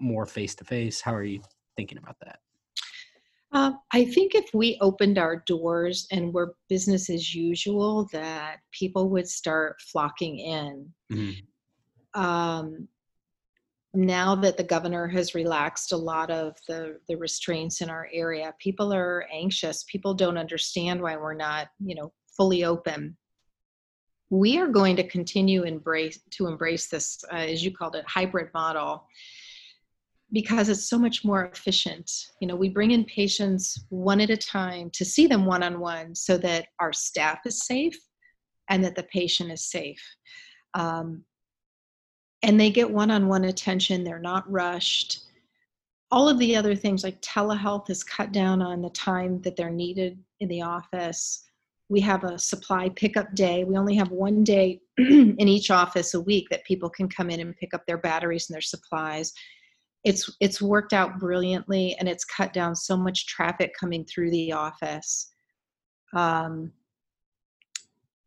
[0.00, 1.00] more face to face?
[1.00, 1.40] How are you
[1.76, 2.38] thinking about that?
[3.52, 9.08] Uh, I think if we opened our doors and were business as usual, that people
[9.10, 10.92] would start flocking in.
[11.10, 11.36] Mhm.
[12.14, 12.88] Um,
[13.96, 18.54] now that the governor has relaxed a lot of the, the restraints in our area,
[18.58, 19.84] people are anxious.
[19.90, 23.16] People don't understand why we're not, you know, fully open.
[24.28, 28.48] We are going to continue embrace to embrace this, uh, as you called it, hybrid
[28.52, 29.06] model
[30.32, 32.10] because it's so much more efficient.
[32.40, 35.78] You know, we bring in patients one at a time to see them one on
[35.78, 37.96] one so that our staff is safe
[38.68, 40.02] and that the patient is safe.
[40.74, 41.22] Um,
[42.46, 45.24] and they get one on one attention, they're not rushed.
[46.12, 49.68] All of the other things like telehealth has cut down on the time that they're
[49.68, 51.42] needed in the office.
[51.88, 53.64] We have a supply pickup day.
[53.64, 57.40] We only have one day in each office a week that people can come in
[57.40, 59.32] and pick up their batteries and their supplies
[60.04, 64.52] it's it's worked out brilliantly and it's cut down so much traffic coming through the
[64.52, 65.32] office
[66.14, 66.70] um,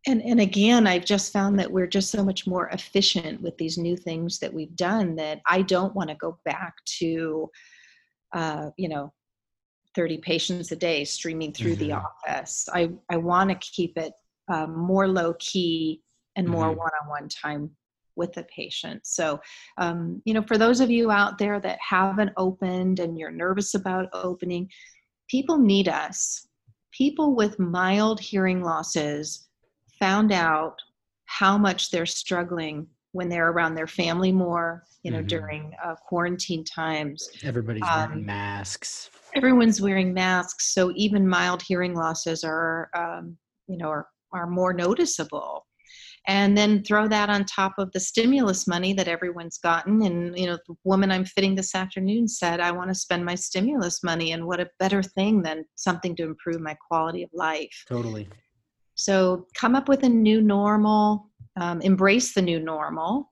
[0.08, 3.78] and and again i've just found that we're just so much more efficient with these
[3.78, 7.50] new things that we've done that i don't want to go back to
[8.34, 9.12] uh, you know
[9.96, 12.04] 30 patients a day streaming through the Mhm.
[12.06, 14.14] office i i want to keep it
[14.52, 16.02] um, more low key
[16.36, 16.78] and more Mhm.
[16.78, 17.76] one-on-one time
[18.16, 19.06] with the patient.
[19.06, 19.40] So,
[19.78, 23.76] um, you know, for those of you out there that haven't opened and you're nervous
[23.76, 24.70] about opening,
[25.30, 26.48] people need us.
[26.92, 29.49] People with mild hearing losses
[30.00, 30.76] found out
[31.26, 35.28] how much they're struggling when they're around their family more, you know, Mhm.
[35.28, 37.30] during uh, quarantine times.
[37.44, 39.10] Everybody's Um, wearing masks.
[39.36, 43.38] Everyone's wearing masks, so even mild hearing losses are, um,
[43.68, 45.66] you know, are, are more noticeable
[46.28, 50.46] and then throw that on top of the stimulus money that everyone's gotten and you
[50.46, 54.34] know the woman i'm fitting this afternoon said i want to spend my stimulus money
[54.34, 58.28] and what a better thing than something to improve my quality of life Totally.
[59.00, 63.32] So come up with a new normal um, embrace the new normal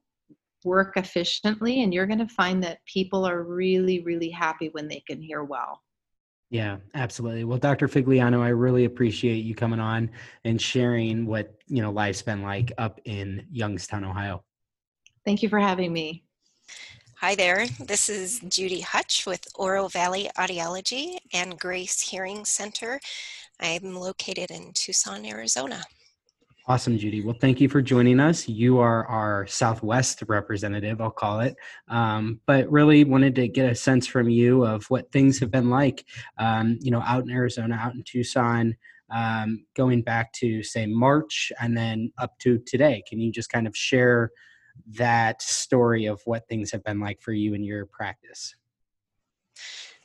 [0.64, 5.02] work efficiently and you're going to find that people are really really happy when they
[5.06, 5.82] can hear well
[6.50, 7.44] Yeah, absolutely.
[7.44, 7.86] Well, Dr.
[7.86, 10.10] Figliano, I really appreciate you coming on
[10.44, 14.42] and sharing what, you know, life's been like up in Youngstown, Ohio.
[15.26, 16.24] thank you for having me
[17.20, 23.00] Hi there, this is Judy Huch with Oro Valley Audiology and Grace Hearing Center.
[23.60, 25.82] I'm located in Tucson, Arizona.
[26.68, 27.22] Awesome, Judy.
[27.22, 28.46] Well, thank you for joining us.
[28.46, 31.56] You are our Southwest representative, I'll call it.
[31.88, 35.70] Um, but really wanted to get a sense from you of what things have been
[35.70, 36.04] like,
[36.36, 38.76] um, you know, out in Arizona, out in Tucson,
[39.10, 43.02] um, going back to, say, March and then up to today.
[43.08, 44.30] Can you just kind of share
[44.88, 48.54] that story of what things have been like for you in your practice?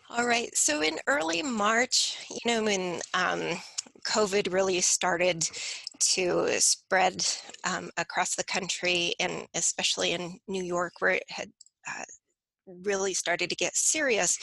[0.10, 3.58] All right, so in early March, you know, when um,
[4.06, 5.50] COVID really started
[6.00, 7.26] to spread
[7.64, 11.50] um, across the country and especially in New York, where it had
[11.88, 12.04] uh,
[12.68, 14.38] really started to get serious,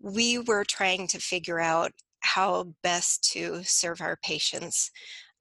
[0.00, 4.90] we were trying to figure out how best to serve our patients.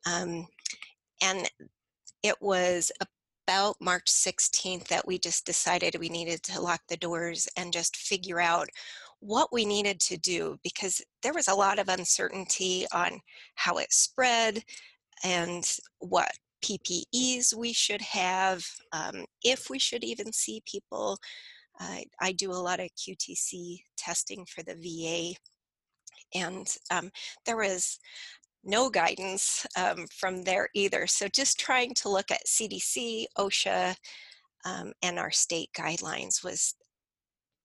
[0.05, 0.47] Um,
[1.23, 1.49] and
[2.23, 2.91] it was
[3.47, 7.97] about March 16th that we just decided we needed to lock the doors and just
[7.97, 8.69] figure out
[9.19, 13.19] what we needed to do because there was a lot of uncertainty on
[13.55, 14.63] how it spread
[15.23, 16.31] and what
[16.63, 21.17] PPEs we should have, um, if we should even see people.
[22.21, 25.33] I do a lot of QTC testing for the VA,
[26.37, 27.09] and um,
[27.45, 27.99] there was
[28.63, 31.07] no guidance um, from there either.
[31.07, 33.95] So just trying to look at CDC, OSHA,
[34.65, 36.75] um, and our state guidelines was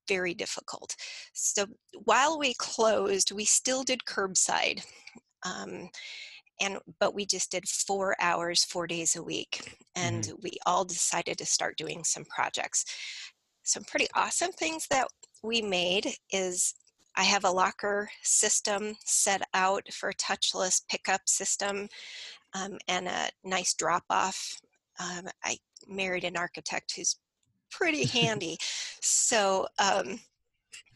[0.08, 0.94] very difficult.
[1.32, 1.66] So
[2.04, 4.84] while we closed, we still did curbside.
[5.44, 5.90] Um,
[6.60, 10.34] and but we just did four hours four days a week and mm-hmm.
[10.42, 12.84] we all decided to start doing some projects
[13.64, 15.06] some pretty awesome things that
[15.42, 16.74] we made is
[17.16, 21.88] i have a locker system set out for a touchless pickup system
[22.54, 24.56] um, and a nice drop off
[25.00, 25.56] um, i
[25.88, 27.16] married an architect who's
[27.76, 28.58] pretty handy.
[29.00, 30.18] So um,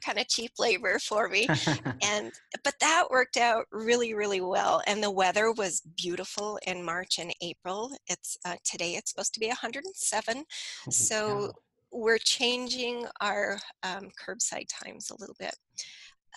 [0.04, 1.46] kind of cheap labor for me.
[2.02, 2.32] And
[2.64, 4.82] but that worked out really really well.
[4.86, 7.92] And the weather was beautiful in march and april.
[8.06, 11.52] It's uh, today it's supposed to be 107 oh, so wow.
[11.92, 15.54] we're changing our um, curbside times a little bit.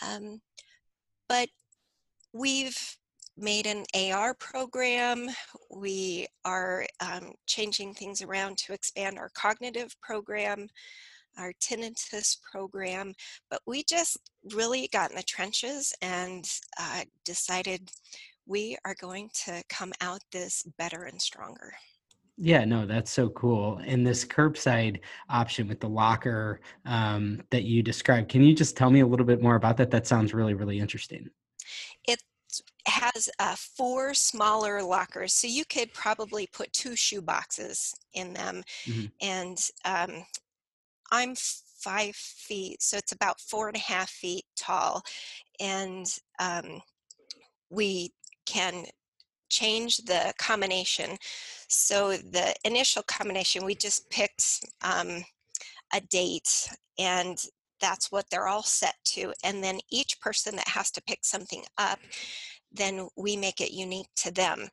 [0.05, 0.41] Um,
[1.29, 1.49] but
[2.33, 2.77] we've
[3.37, 5.29] made an AR program.
[5.69, 10.67] We are um, changing things around to expand our cognitive program
[11.37, 13.13] our tinnitus program,
[13.49, 14.17] but we just
[14.53, 16.45] really got in the trenches and
[16.79, 17.89] uh, decided
[18.45, 21.73] we are going to come out this better and stronger.
[22.37, 23.79] Yeah, no, that's so cool.
[23.85, 28.89] And this curbside option with the locker um, that you described, can you just tell
[28.89, 29.91] me a little bit more about that?
[29.91, 31.29] That sounds really, really interesting.
[32.91, 38.33] It has uh, four smaller lockers, so you could probably put two shoe boxes in
[38.33, 39.05] them, mm-hmm.
[39.21, 40.25] and um,
[41.11, 45.03] I'm five feet, so it's about four and a half feet tall,
[45.59, 46.05] and
[46.39, 46.81] um,
[47.69, 48.11] we
[48.45, 48.85] can
[49.49, 51.17] change the combination.
[51.69, 55.23] So the initial combination, we just picked um,
[55.93, 56.69] a date
[56.99, 57.37] and
[57.81, 59.33] that's what they're all set to.
[59.43, 61.99] And then each person that has to pick something up,
[62.71, 64.69] then we make it unique to them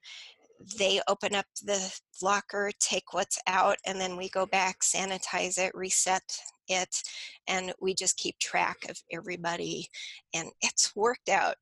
[0.78, 5.74] they open up the locker, take what's out, and then we go back, sanitize it,
[5.74, 6.22] reset
[6.68, 7.02] it,
[7.46, 9.88] and we just keep track of everybody.
[10.34, 11.54] And it's worked out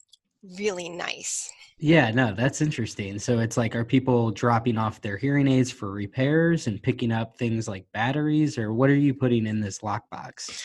[0.59, 1.51] really nice.
[1.79, 3.19] Yeah, no, that's interesting.
[3.19, 7.37] So it's like, are people dropping off their hearing aids for repairs and picking up
[7.37, 10.63] things like batteries, or what are you putting in this lockbox?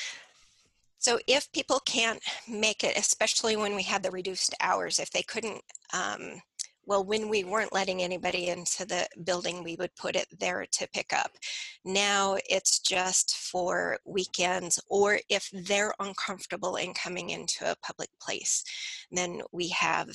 [1.01, 5.23] So if people can't make it, especially when we had the reduced hours, if they
[5.23, 5.61] couldn't
[5.93, 6.41] um,
[6.85, 10.87] well, when we weren't letting anybody into the building, we would put it there to
[10.93, 11.31] pick up.
[11.85, 18.63] Now it's just for weekends, or if they're uncomfortable in coming into a public place,
[19.11, 20.09] then we have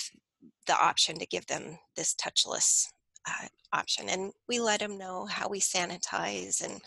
[0.67, 2.87] the option to give them this touchless
[3.29, 4.09] uh, option.
[4.09, 6.81] And we let them know how we sanitize and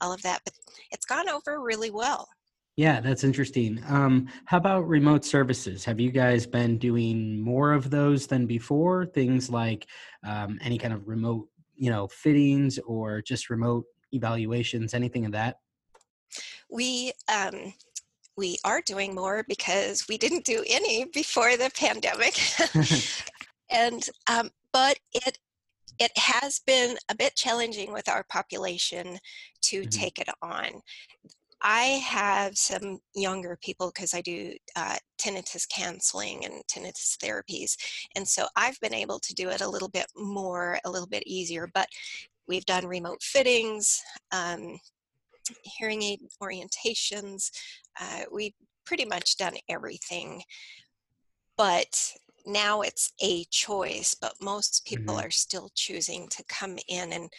[0.00, 0.40] all of that.
[0.44, 0.54] But
[0.90, 2.28] it's gone over really well.
[2.76, 3.82] Yeah, that's interesting.
[3.88, 5.82] Um, how about remote services?
[5.86, 9.06] Have you guys been doing more of those than before?
[9.06, 9.86] Things like
[10.22, 15.56] um, any kind of remote, you know, fittings or just remote evaluations, anything of that?
[16.70, 17.72] We um,
[18.36, 22.38] we are doing more because we didn't do any before the pandemic,
[23.70, 25.38] and um, but it
[25.98, 29.18] it has been a bit challenging with our population
[29.62, 29.88] to mm-hmm.
[29.88, 30.82] take it on.
[31.62, 37.76] I have some younger people because I do uh, tinnitus counseling and tinnitus therapies.
[38.14, 41.22] And so I've been able to do it a little bit more, a little bit
[41.26, 41.68] easier.
[41.72, 41.88] But
[42.46, 44.02] we've done remote fittings,
[44.32, 44.78] um,
[45.62, 47.50] hearing aid orientations.
[48.00, 48.54] Uh, we've
[48.84, 50.42] pretty much done everything.
[51.56, 52.12] But
[52.46, 55.26] now it's a choice, but most people mm-hmm.
[55.26, 57.30] are still choosing to come in and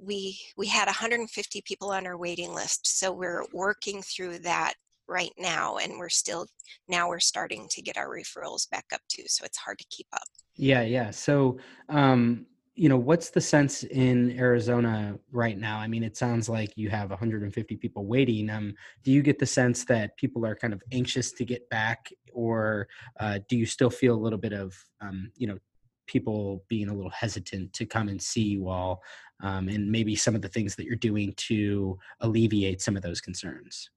[0.00, 4.74] we we had 150 people on our waiting list so we're working through that
[5.08, 6.46] right now and we're still
[6.88, 10.06] now we're starting to get our referrals back up too so it's hard to keep
[10.12, 10.28] up.
[10.56, 15.78] Yeah yeah so um you know what's the sense in arizona right now?
[15.78, 19.46] I mean it sounds like you have 150 people waiting um do you get the
[19.46, 22.86] sense that people are kind of anxious to get back or
[23.18, 25.58] uh, do you still feel a little bit of um, you know
[26.06, 29.02] people being a little hesitant to come and see you all
[29.40, 33.20] um, and maybe some of the things that you're doing to alleviate some of those
[33.20, 33.90] concerns?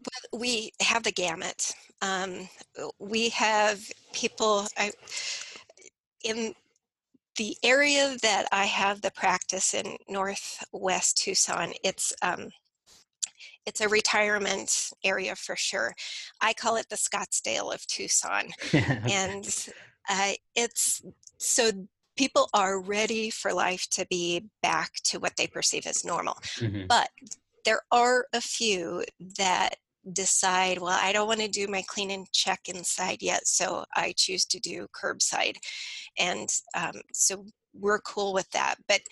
[0.00, 1.72] Well, we have the gamut.
[2.00, 2.48] Um,
[2.98, 3.80] we have
[4.12, 4.92] people I,
[6.24, 6.54] in
[7.38, 12.50] the area that i have the practice in northwest tucson it's um,
[13.66, 15.94] it's a retirement area for sure.
[16.40, 19.70] I call it the Scottsdale of Tucson, and
[20.08, 21.02] uh, it's
[21.38, 21.70] so
[22.16, 26.34] people are ready for life to be back to what they perceive as normal.
[26.56, 26.86] Mm-hmm.
[26.88, 27.08] But
[27.64, 29.04] there are a few
[29.38, 29.76] that
[30.12, 34.14] decide, well, I don't want to do my clean and check inside yet, so I
[34.16, 35.56] choose to do curbside.
[36.18, 38.76] And um, so we're cool with that.
[38.88, 39.02] But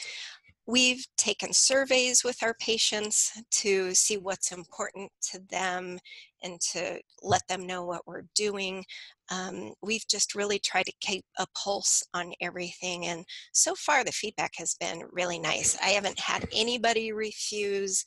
[0.71, 5.99] we've taken surveys with our patients to see what's important to them
[6.43, 8.85] and to let them know what we're doing.
[9.31, 14.13] Um, we've just really tried to keep a pulse on everything, and so far the
[14.13, 15.77] feedback has been really nice.
[15.83, 18.05] I haven't had anybody refuse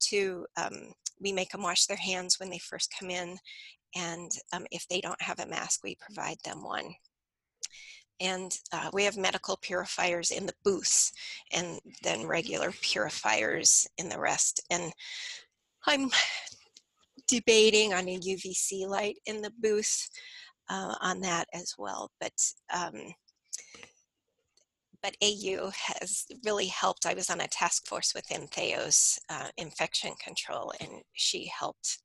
[0.00, 3.36] to um, we make them wash their hands when they first come in
[3.96, 6.94] and um, if they don't have a mask we provide them one
[8.20, 11.12] and uh, we have medical purifiers in the booths
[11.52, 14.92] and then regular purifiers in the rest and
[15.86, 16.10] i'm
[17.28, 20.08] debating on a uvc light in the booth
[20.70, 22.32] uh, on that as well but
[22.74, 23.14] um,
[25.02, 27.06] but AU has really helped.
[27.06, 31.98] I was on a task force within Theos uh, infection control, and she helped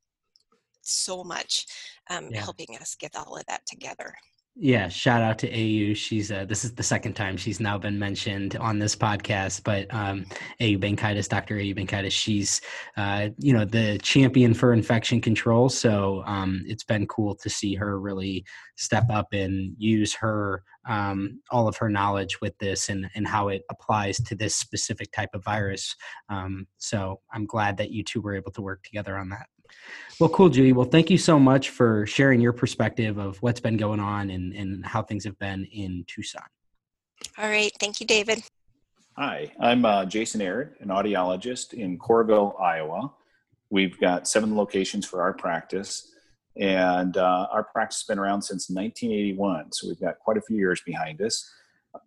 [0.81, 1.65] so much
[2.09, 2.41] um, yeah.
[2.41, 4.13] helping us get all of that together.
[4.55, 5.95] Yeah, shout out to AU.
[5.95, 9.63] She's uh, this is the second time she's now been mentioned on this podcast.
[9.63, 10.25] But um,
[10.61, 11.55] AU Bankaitis, Dr.
[11.57, 12.61] AU Bankaitis, she's
[12.95, 15.69] uh, you know the champion for infection control.
[15.69, 18.45] So um, it's been cool to see her really
[18.75, 23.47] step up and use her um, all of her knowledge with this and and how
[23.47, 25.95] it applies to this specific type of virus.
[26.29, 29.47] Um, so I'm glad that you two were able to work together on that.
[30.19, 30.73] Well, cool, Judy.
[30.73, 34.53] Well, thank you so much for sharing your perspective of what's been going on and,
[34.53, 36.43] and how things have been in Tucson.
[37.37, 37.71] All right.
[37.79, 38.43] Thank you, David.
[39.15, 43.13] Hi, I'm uh, Jason Aird, an audiologist in Coralville, Iowa.
[43.69, 46.11] We've got seven locations for our practice,
[46.59, 50.57] and uh, our practice has been around since 1981, so we've got quite a few
[50.57, 51.47] years behind us.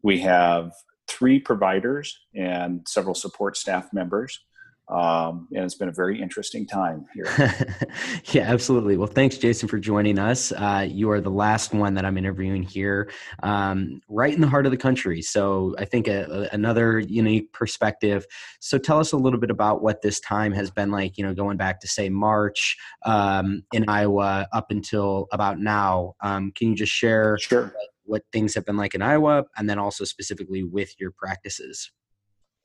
[0.02, 0.72] We have
[1.06, 4.40] three providers and several support staff members
[4.89, 7.26] um, and it's been a very interesting time here.
[8.32, 8.97] yeah, absolutely.
[8.97, 10.53] Well, thanks, Jason, for joining us.
[10.53, 13.11] Uh, you are the last one that I'm interviewing here,
[13.43, 15.22] um, right in the heart of the country.
[15.22, 18.26] So I think a, a, another unique perspective.
[18.61, 21.18] So tell us a little bit about what this time has been like.
[21.18, 26.14] You know, going back to say March um, in Iowa up until about now.
[26.20, 27.74] Um, can you just share sure.
[28.05, 31.91] what things have been like in Iowa, and then also specifically with your practices?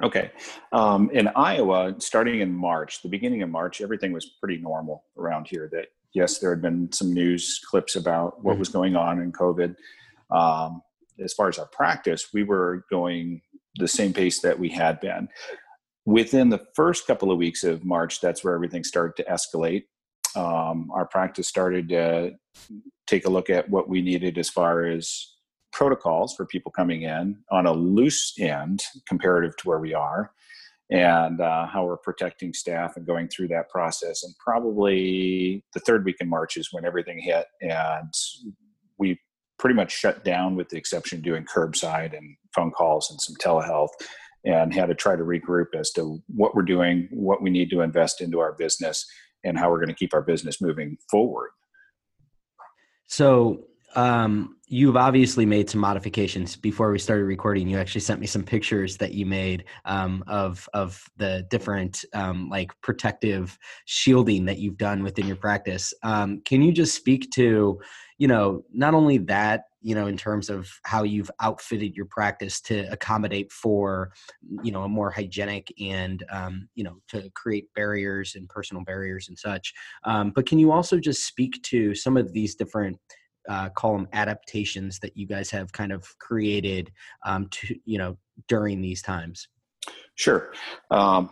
[0.03, 0.31] Okay.
[0.71, 5.47] Um, in Iowa, starting in March, the beginning of March, everything was pretty normal around
[5.47, 5.69] here.
[5.71, 8.59] That yes, there had been some news clips about what mm-hmm.
[8.59, 9.75] was going on in COVID.
[10.31, 10.81] Um,
[11.23, 13.41] as far as our practice, we were going
[13.75, 15.29] the same pace that we had been.
[16.05, 19.83] Within the first couple of weeks of March, that's where everything started to escalate.
[20.35, 22.31] Um, our practice started to
[23.05, 25.30] take a look at what we needed as far as
[25.71, 30.31] protocols for people coming in on a loose end comparative to where we are
[30.91, 34.23] and uh, how we're protecting staff and going through that process.
[34.23, 38.13] And probably the third week in March is when everything hit, and
[38.97, 39.17] we
[39.57, 43.35] pretty much shut down, with the exception of doing curbside and phone calls and some
[43.35, 43.89] telehealth,
[44.43, 47.79] and had to try to regroup as to what we're doing, what we need to
[47.79, 49.05] invest into our business,
[49.45, 51.51] and how we're going to keep our business moving forward.
[53.07, 53.65] So,
[53.95, 57.67] um, you've obviously made some modifications before we started recording.
[57.67, 62.49] You actually sent me some pictures that you made um, of of the different um,
[62.49, 65.93] like protective shielding that you've done within your practice.
[66.03, 67.79] Um, can you just speak to
[68.17, 72.61] you know not only that you know in terms of how you've outfitted your practice
[72.61, 74.11] to accommodate for
[74.63, 79.27] you know a more hygienic and um, you know to create barriers and personal barriers
[79.27, 79.73] and such
[80.05, 82.97] um, but can you also just speak to some of these different
[83.49, 86.91] uh, call them adaptations that you guys have kind of created
[87.25, 88.17] um, to you know
[88.47, 89.47] during these times?
[90.15, 90.53] Sure.
[90.91, 91.31] Um,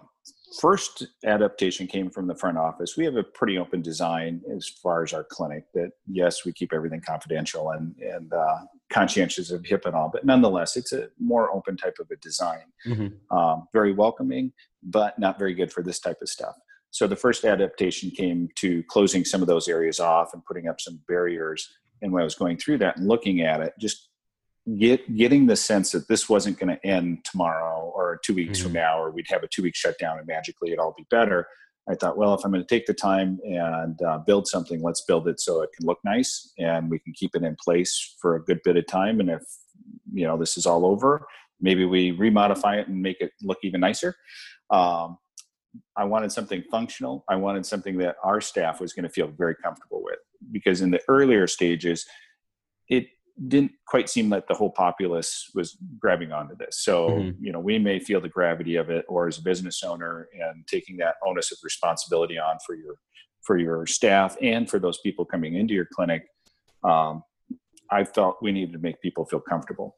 [0.60, 2.98] first adaptation came from the front office.
[2.98, 6.74] We have a pretty open design as far as our clinic that yes we keep
[6.74, 8.60] everything confidential and and uh,
[8.92, 12.64] conscientious of HIPAA and all but nonetheless it's a more open type of a design.
[12.88, 13.38] Mm-hmm.
[13.38, 14.52] um, very welcoming
[14.82, 16.56] but not very good for this type of stuff.
[16.92, 20.82] So the first adaptation came to closing some of those areas off and putting up
[20.82, 21.70] some barriers
[22.02, 24.10] and when I was going through that and looking at it, just
[24.78, 28.68] get getting the sense that this wasn't going to end tomorrow or two weeks mm-hmm.
[28.68, 31.48] from now, or we'd have a two week shutdown and magically it'd all be better.
[31.90, 35.02] I thought, well, if I'm going to take the time and uh, build something, let's
[35.02, 38.36] build it so it can look nice and we can keep it in place for
[38.36, 39.20] a good bit of time.
[39.20, 39.42] And if
[40.14, 41.26] you know this is all over,
[41.60, 44.16] maybe we remodify it and make it look even nicer.
[44.70, 45.18] Um,
[45.96, 47.24] I wanted something functional.
[47.28, 50.20] I wanted something that our staff was going to feel very comfortable with
[50.52, 52.06] because in the earlier stages,
[52.88, 53.08] it
[53.48, 56.84] didn't quite seem like the whole populace was grabbing onto this.
[56.84, 57.44] So, mm-hmm.
[57.44, 60.68] you know, we may feel the gravity of it or as a business owner and
[60.68, 62.96] taking that onus of responsibility on for your
[63.42, 66.24] for your staff and for those people coming into your clinic.
[66.84, 67.24] Um,
[67.90, 69.96] I felt we needed to make people feel comfortable.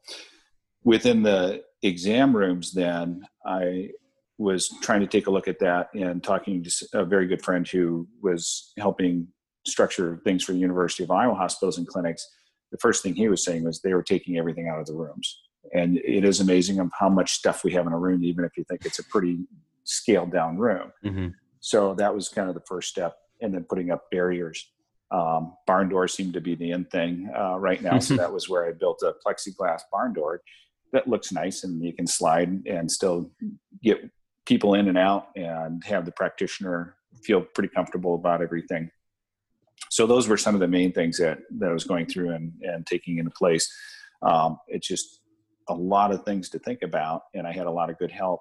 [0.84, 3.90] Within the exam rooms, then I
[4.38, 7.66] was trying to take a look at that and talking to a very good friend
[7.66, 9.28] who was helping
[9.66, 12.26] structure things for the University of Iowa hospitals and clinics.
[12.70, 15.40] The first thing he was saying was they were taking everything out of the rooms.
[15.72, 18.56] And it is amazing of how much stuff we have in a room, even if
[18.56, 19.38] you think it's a pretty
[19.84, 20.92] scaled down room.
[21.04, 21.28] Mm-hmm.
[21.60, 23.16] So that was kind of the first step.
[23.40, 24.68] And then putting up barriers.
[25.10, 27.98] Um, barn doors seem to be the end thing uh, right now.
[27.98, 30.40] so that was where I built a plexiglass barn door
[30.92, 33.30] that looks nice and you can slide and still
[33.82, 33.98] get
[34.46, 38.90] people in and out and have the practitioner feel pretty comfortable about everything.
[39.92, 42.50] So those were some of the main things that, that I was going through and,
[42.62, 43.70] and taking into place.
[44.22, 45.20] Um, it's just
[45.68, 48.40] a lot of things to think about, and I had a lot of good help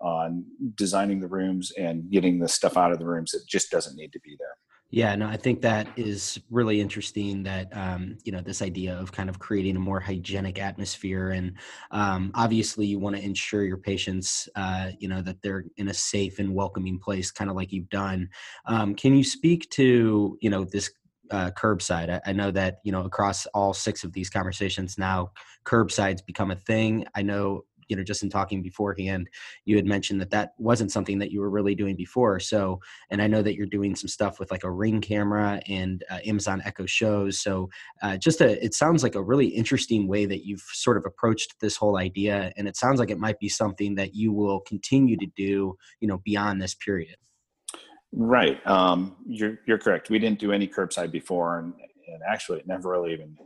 [0.00, 0.44] on
[0.76, 4.12] designing the rooms and getting the stuff out of the rooms that just doesn't need
[4.12, 4.56] to be there.
[4.90, 7.42] Yeah, no, I think that is really interesting.
[7.42, 11.54] That um, you know, this idea of kind of creating a more hygienic atmosphere, and
[11.90, 15.94] um, obviously, you want to ensure your patients, uh, you know, that they're in a
[15.94, 18.28] safe and welcoming place, kind of like you've done.
[18.66, 20.90] Um, can you speak to you know this
[21.30, 22.10] uh, curbside.
[22.10, 25.32] I, I, know that you know across all six of these conversations now,
[25.64, 27.06] curbside's become a thing.
[27.14, 29.28] I know you know just in talking beforehand
[29.64, 32.40] you had mentioned that that wasn't something that you were really doing before.
[32.40, 32.80] So
[33.10, 36.18] and i know that you're doing some stuff with like a ring camera and uh,
[36.26, 37.40] amazon echo shows.
[37.40, 37.68] So
[38.02, 41.60] uh, just a it sounds like a really interesting way that you've sort of approached
[41.60, 45.16] this whole idea and it sounds like it might be something that you will continue
[45.16, 47.16] to do you know beyond this period.
[48.12, 50.10] Right um, you're, you're correct.
[50.10, 51.74] We didn't do any curbside before and,
[52.06, 53.36] and actually it never really even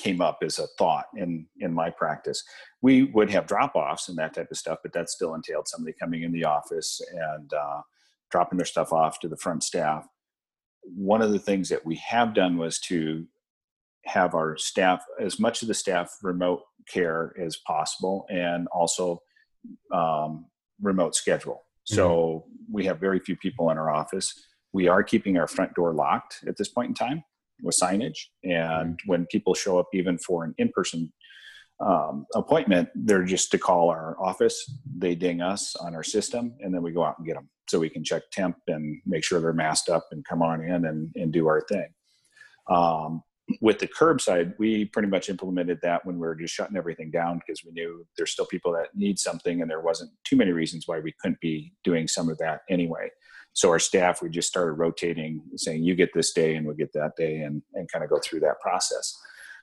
[0.00, 2.42] came up as a thought in in my practice.
[2.82, 5.94] We would have drop offs and that type of stuff, but that still entailed somebody
[6.00, 7.80] coming in the office and uh,
[8.30, 10.06] dropping their stuff off to the front staff.
[10.82, 13.26] One of the things that we have done was to
[14.06, 19.20] have our staff, as much of the staff, remote care as possible, and also
[19.92, 20.46] um,
[20.80, 21.54] remote schedule.
[21.54, 21.96] Mm-hmm.
[21.96, 24.32] So we have very few people in our office.
[24.72, 27.24] We are keeping our front door locked at this point in time
[27.62, 28.26] with signage.
[28.44, 29.06] And mm-hmm.
[29.06, 31.12] when people show up, even for an in person
[31.80, 34.70] um, appointment, they're just to call our office.
[34.98, 37.78] They ding us on our system, and then we go out and get them so
[37.78, 41.10] we can check temp and make sure they're masked up and come on in and,
[41.14, 41.88] and do our thing.
[42.68, 43.22] Um,
[43.60, 47.38] with the curbside, we pretty much implemented that when we were just shutting everything down
[47.38, 50.84] because we knew there's still people that need something, and there wasn't too many reasons
[50.86, 53.08] why we couldn't be doing some of that anyway
[53.52, 56.92] so our staff we just started rotating saying you get this day and we'll get
[56.92, 59.18] that day and, and kind of go through that process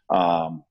[0.10, 0.64] um,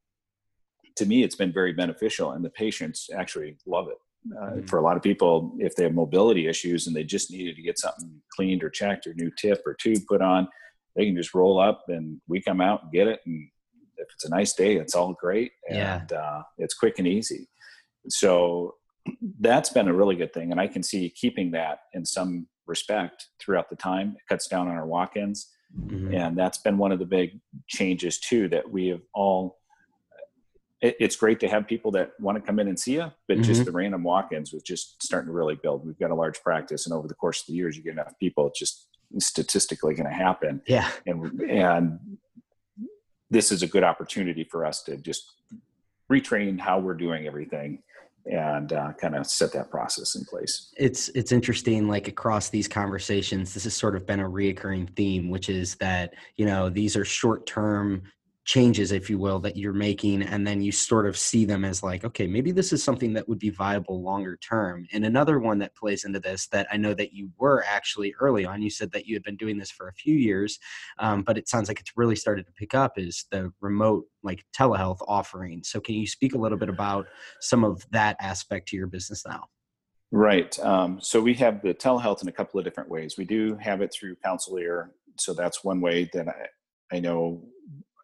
[0.96, 3.98] to me it's been very beneficial and the patients actually love it
[4.36, 4.66] uh, mm-hmm.
[4.66, 7.62] for a lot of people if they have mobility issues and they just needed to
[7.62, 10.48] get something cleaned or checked or new tip or tube put on
[10.94, 13.48] they can just roll up and we come out and get it and
[13.98, 16.18] if it's a nice day it's all great and yeah.
[16.18, 17.48] uh, it's quick and easy
[18.08, 18.74] so
[19.40, 23.28] that's been a really good thing and i can see keeping that in some respect
[23.40, 24.16] throughout the time.
[24.16, 26.14] It cuts down on our walk-ins, mm-hmm.
[26.14, 29.58] and that's been one of the big changes too that we have all.
[30.82, 33.34] It, it's great to have people that want to come in and see you, but
[33.34, 33.42] mm-hmm.
[33.44, 35.86] just the random walk-ins was just starting to really build.
[35.86, 38.12] We've got a large practice, and over the course of the years, you get enough
[38.20, 38.88] people, it's just
[39.18, 40.60] statistically going to happen.
[40.66, 41.98] Yeah, and and
[43.30, 45.32] this is a good opportunity for us to just
[46.10, 47.82] retrain how we're doing everything
[48.26, 50.72] and uh, kind of set that process in place.
[50.76, 55.30] It's it's interesting, like across these conversations, this has sort of been a reoccurring theme,
[55.30, 58.02] which is that you know these are short term
[58.46, 61.82] changes if you will that you're making and then you sort of see them as
[61.82, 65.58] like okay maybe this is something that would be viable longer term and another one
[65.58, 68.92] that plays into this that i know that you were actually early on you said
[68.92, 70.60] that you had been doing this for a few years
[71.00, 74.44] um, but it sounds like it's really started to pick up is the remote like
[74.56, 77.06] telehealth offering so can you speak a little bit about
[77.40, 79.44] some of that aspect to your business now
[80.12, 80.56] Right.
[80.60, 83.16] Um, so we have the telehealth in a couple of different ways.
[83.18, 84.90] We do have it through CounselEar.
[85.18, 87.42] So that's one way that I, I know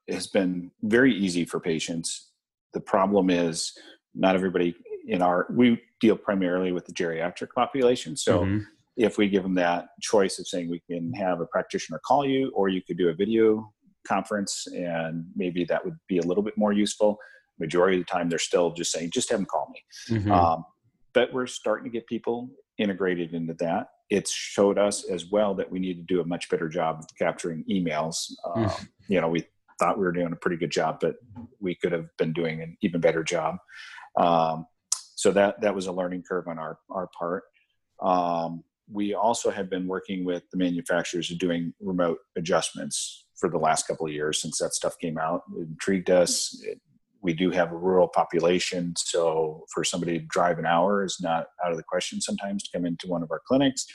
[0.08, 2.30] has been very easy for patients.
[2.74, 3.72] The problem is
[4.14, 4.74] not everybody
[5.06, 8.16] in our we deal primarily with the geriatric population.
[8.16, 8.58] So mm-hmm.
[8.96, 12.50] if we give them that choice of saying we can have a practitioner call you
[12.54, 13.72] or you could do a video
[14.06, 17.18] conference and maybe that would be a little bit more useful.
[17.58, 20.16] Majority of the time they're still just saying just have them call me.
[20.16, 20.32] Mm-hmm.
[20.32, 20.64] Um,
[21.12, 23.88] but we're starting to get people integrated into that.
[24.10, 27.06] It's showed us as well that we need to do a much better job of
[27.18, 28.32] capturing emails.
[28.54, 28.70] Um,
[29.08, 29.44] you know, we
[29.82, 31.16] thought we were doing a pretty good job, but
[31.60, 33.56] we could have been doing an even better job.
[34.16, 34.66] Um,
[35.16, 37.44] so that that was a learning curve on our our part.
[38.00, 43.86] Um, we also have been working with the manufacturers doing remote adjustments for the last
[43.86, 45.42] couple of years since that stuff came out.
[45.56, 46.60] It intrigued us.
[46.64, 46.80] It,
[47.22, 51.46] we do have a rural population, so for somebody to drive an hour is not
[51.64, 53.86] out of the question sometimes to come into one of our clinics.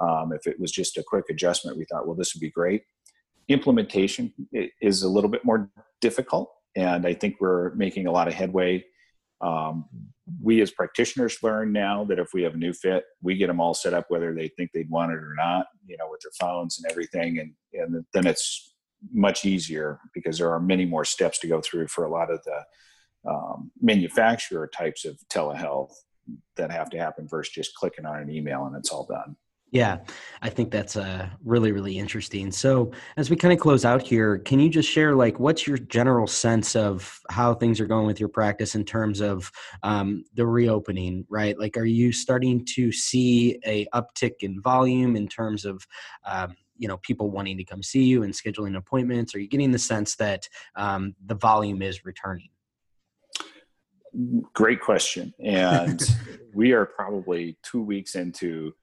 [0.00, 2.82] Um, if it was just a quick adjustment, we thought, well, this would be great.
[3.52, 4.32] Implementation
[4.80, 8.84] is a little bit more difficult, and I think we're making a lot of headway.
[9.40, 9.86] Um,
[10.40, 13.60] we as practitioners learn now that if we have a new fit, we get them
[13.60, 16.32] all set up whether they think they'd want it or not, you know, with their
[16.38, 18.74] phones and everything, and and then it's
[19.12, 22.40] much easier because there are many more steps to go through for a lot of
[22.44, 25.92] the um, manufacturer types of telehealth
[26.56, 29.36] that have to happen versus just clicking on an email and it's all done.
[29.72, 30.00] Yeah,
[30.42, 32.52] I think that's uh, really, really interesting.
[32.52, 35.78] So, as we kind of close out here, can you just share, like, what's your
[35.78, 39.50] general sense of how things are going with your practice in terms of
[39.82, 41.58] um, the reopening, right?
[41.58, 45.86] Like, are you starting to see a uptick in volume in terms of
[46.26, 49.70] um, you know people wanting to come see you and scheduling appointments are you getting
[49.70, 52.48] the sense that um, the volume is returning
[54.52, 56.02] great question and
[56.54, 58.74] we are probably two weeks into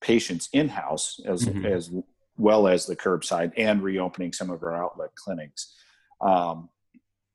[0.00, 1.66] patients in-house as mm-hmm.
[1.66, 1.90] as
[2.36, 5.74] well as the curbside and reopening some of our outlet clinics
[6.20, 6.68] um,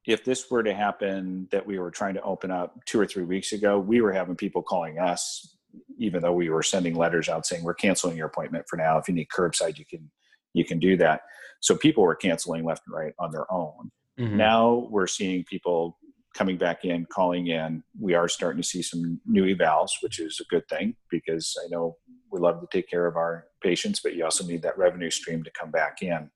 [0.05, 3.23] if this were to happen that we were trying to open up two or three
[3.23, 5.55] weeks ago we were having people calling us
[5.97, 9.07] even though we were sending letters out saying we're canceling your appointment for now if
[9.07, 10.09] you need curbside you can
[10.53, 11.21] you can do that
[11.59, 14.37] so people were canceling left and right on their own mm-hmm.
[14.37, 15.97] now we're seeing people
[16.35, 20.39] coming back in calling in we are starting to see some new evals which is
[20.41, 21.95] a good thing because i know
[22.31, 25.43] we love to take care of our patients but you also need that revenue stream
[25.43, 26.29] to come back in.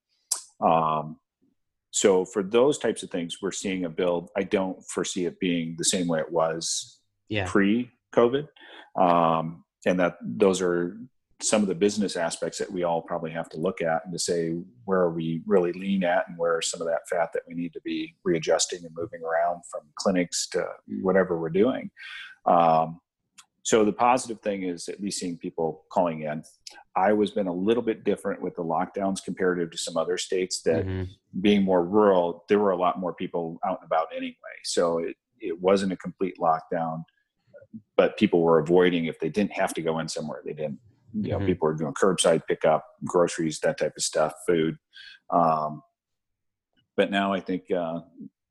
[0.61, 1.17] Um,
[1.91, 4.29] so for those types of things we're seeing a build.
[4.37, 7.45] I don't foresee it being the same way it was yeah.
[7.47, 8.47] pre covid
[8.95, 10.97] um, and that those are
[11.41, 14.19] some of the business aspects that we all probably have to look at and to
[14.19, 17.43] say where are we really lean at and where are some of that fat that
[17.47, 20.65] we need to be readjusting and moving around from clinics to
[21.01, 21.89] whatever we're doing
[22.45, 22.99] um,
[23.63, 26.43] so the positive thing is at least seeing people calling in
[26.95, 30.61] i was been a little bit different with the lockdowns comparative to some other states
[30.61, 31.03] that mm-hmm.
[31.41, 35.15] being more rural there were a lot more people out and about anyway so it,
[35.39, 37.03] it wasn't a complete lockdown
[37.97, 40.41] but people were avoiding if they didn't have to go in somewhere.
[40.45, 40.79] They didn't.
[41.13, 41.47] You know, mm-hmm.
[41.47, 44.77] people are doing curbside pickup, groceries, that type of stuff, food.
[45.29, 45.81] Um,
[46.95, 48.01] but now I think uh,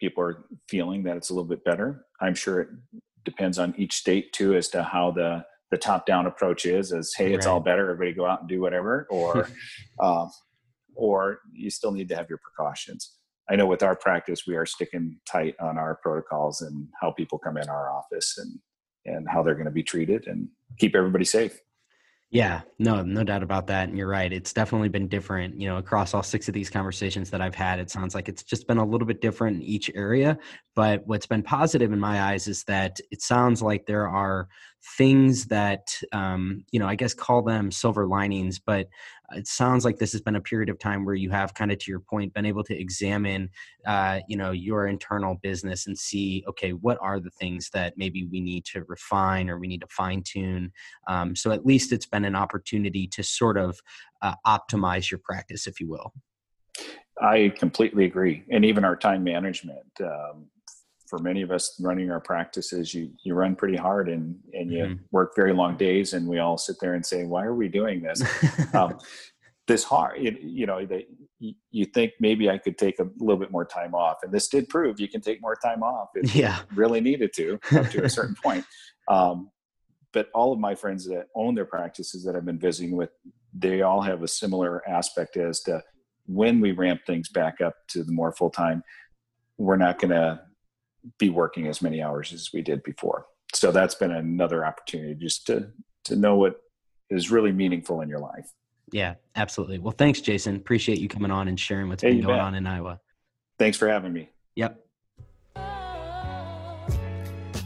[0.00, 2.04] people are feeling that it's a little bit better.
[2.20, 2.68] I'm sure it
[3.24, 6.92] depends on each state too as to how the the top down approach is.
[6.92, 7.52] As hey, it's right.
[7.52, 7.90] all better.
[7.90, 9.48] Everybody go out and do whatever, or
[10.00, 10.30] um,
[10.94, 13.18] or you still need to have your precautions.
[13.50, 17.38] I know with our practice, we are sticking tight on our protocols and how people
[17.38, 18.58] come in our office and
[19.04, 20.48] and how they're going to be treated and
[20.78, 21.58] keep everybody safe.
[22.30, 23.88] Yeah, no, no doubt about that.
[23.88, 24.30] And you're right.
[24.30, 27.78] It's definitely been different, you know, across all six of these conversations that I've had.
[27.78, 30.36] It sounds like it's just been a little bit different in each area.
[30.76, 34.46] But what's been positive in my eyes is that it sounds like there are
[34.98, 38.88] things that, um, you know, I guess call them silver linings, but
[39.32, 41.78] it sounds like this has been a period of time where you have kind of
[41.78, 43.50] to your point been able to examine
[43.86, 48.26] uh, you know your internal business and see okay what are the things that maybe
[48.30, 50.72] we need to refine or we need to fine tune
[51.08, 53.78] um, so at least it's been an opportunity to sort of
[54.22, 56.12] uh, optimize your practice if you will.
[57.20, 60.46] I completely agree and even our time management um,
[61.08, 64.84] for many of us running our practices, you you run pretty hard and and you
[64.84, 65.02] mm-hmm.
[65.10, 68.02] work very long days, and we all sit there and say, "Why are we doing
[68.02, 68.22] this?"
[68.74, 68.98] um,
[69.66, 71.04] this hard, you, you know, that
[71.70, 74.68] you think maybe I could take a little bit more time off, and this did
[74.68, 76.58] prove you can take more time off if yeah.
[76.58, 78.64] you really needed to up to a certain point.
[79.08, 79.50] Um,
[80.12, 83.10] but all of my friends that own their practices that I've been visiting with,
[83.52, 85.82] they all have a similar aspect as to
[86.26, 88.82] when we ramp things back up to the more full time,
[89.58, 90.40] we're not going to
[91.18, 93.26] be working as many hours as we did before.
[93.54, 95.70] So that's been another opportunity just to
[96.04, 96.60] to know what
[97.10, 98.50] is really meaningful in your life.
[98.92, 99.78] Yeah, absolutely.
[99.78, 100.56] Well, thanks, Jason.
[100.56, 102.44] Appreciate you coming on and sharing what's hey, been going bet.
[102.44, 103.00] on in Iowa.
[103.58, 104.30] Thanks for having me.
[104.56, 104.82] Yep.